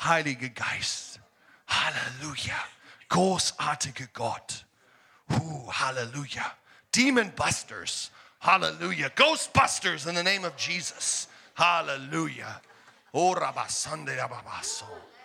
[0.00, 1.20] Heiliger Geist.
[1.66, 2.56] Halleluja.
[3.08, 4.66] Großartiger Gott.
[5.30, 6.44] Uh, Halleluja.
[6.94, 8.10] Demon Busters.
[8.40, 9.08] Hallelujah.
[9.10, 11.28] Ghostbusters in the name of Jesus.
[11.56, 12.60] Hallelujah.
[13.12, 13.34] Oh.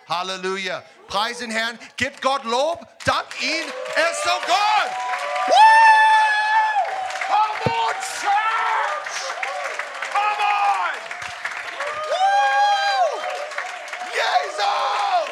[0.08, 0.82] Halleluja.
[1.08, 1.78] Preis den Herrn.
[1.96, 2.86] Gib Gott Lob.
[3.04, 3.64] Dank ihn.
[3.96, 4.90] Er ist so gut.
[5.48, 5.54] Woo!
[7.28, 9.16] Come on, church.
[10.12, 10.94] Come on.
[12.10, 13.20] Woo!
[14.12, 15.28] Jesus.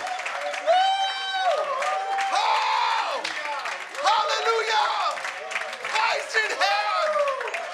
[0.67, 1.65] Woo!
[2.33, 3.23] Oh!
[4.07, 4.85] Halleluja.
[5.91, 7.13] Preis den Herrn.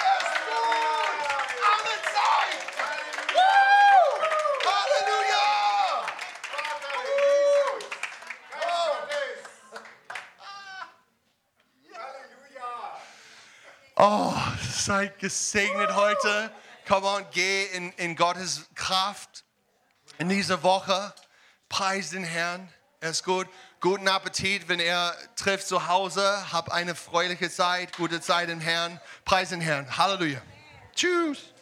[0.09, 1.19] Er ist gut.
[1.73, 2.61] Alle Zeit.
[3.35, 4.09] Woo!
[4.69, 5.47] Halleluja.
[13.99, 14.35] Oh,
[14.87, 16.53] seid gesegnet heute.
[16.87, 19.45] Come on, geh in, in Gottes Kraft
[20.19, 21.13] in dieser Woche.
[21.69, 22.73] Preis den Herrn.
[23.01, 23.49] Er ist gut.
[23.81, 26.53] Guten Appetit, wenn er trifft zu Hause.
[26.53, 29.01] Hab eine fröhliche Zeit, gute Zeit im Herrn.
[29.25, 29.99] Preis den Herrn.
[29.99, 30.41] Halleluja.
[30.95, 31.53] Tschüss.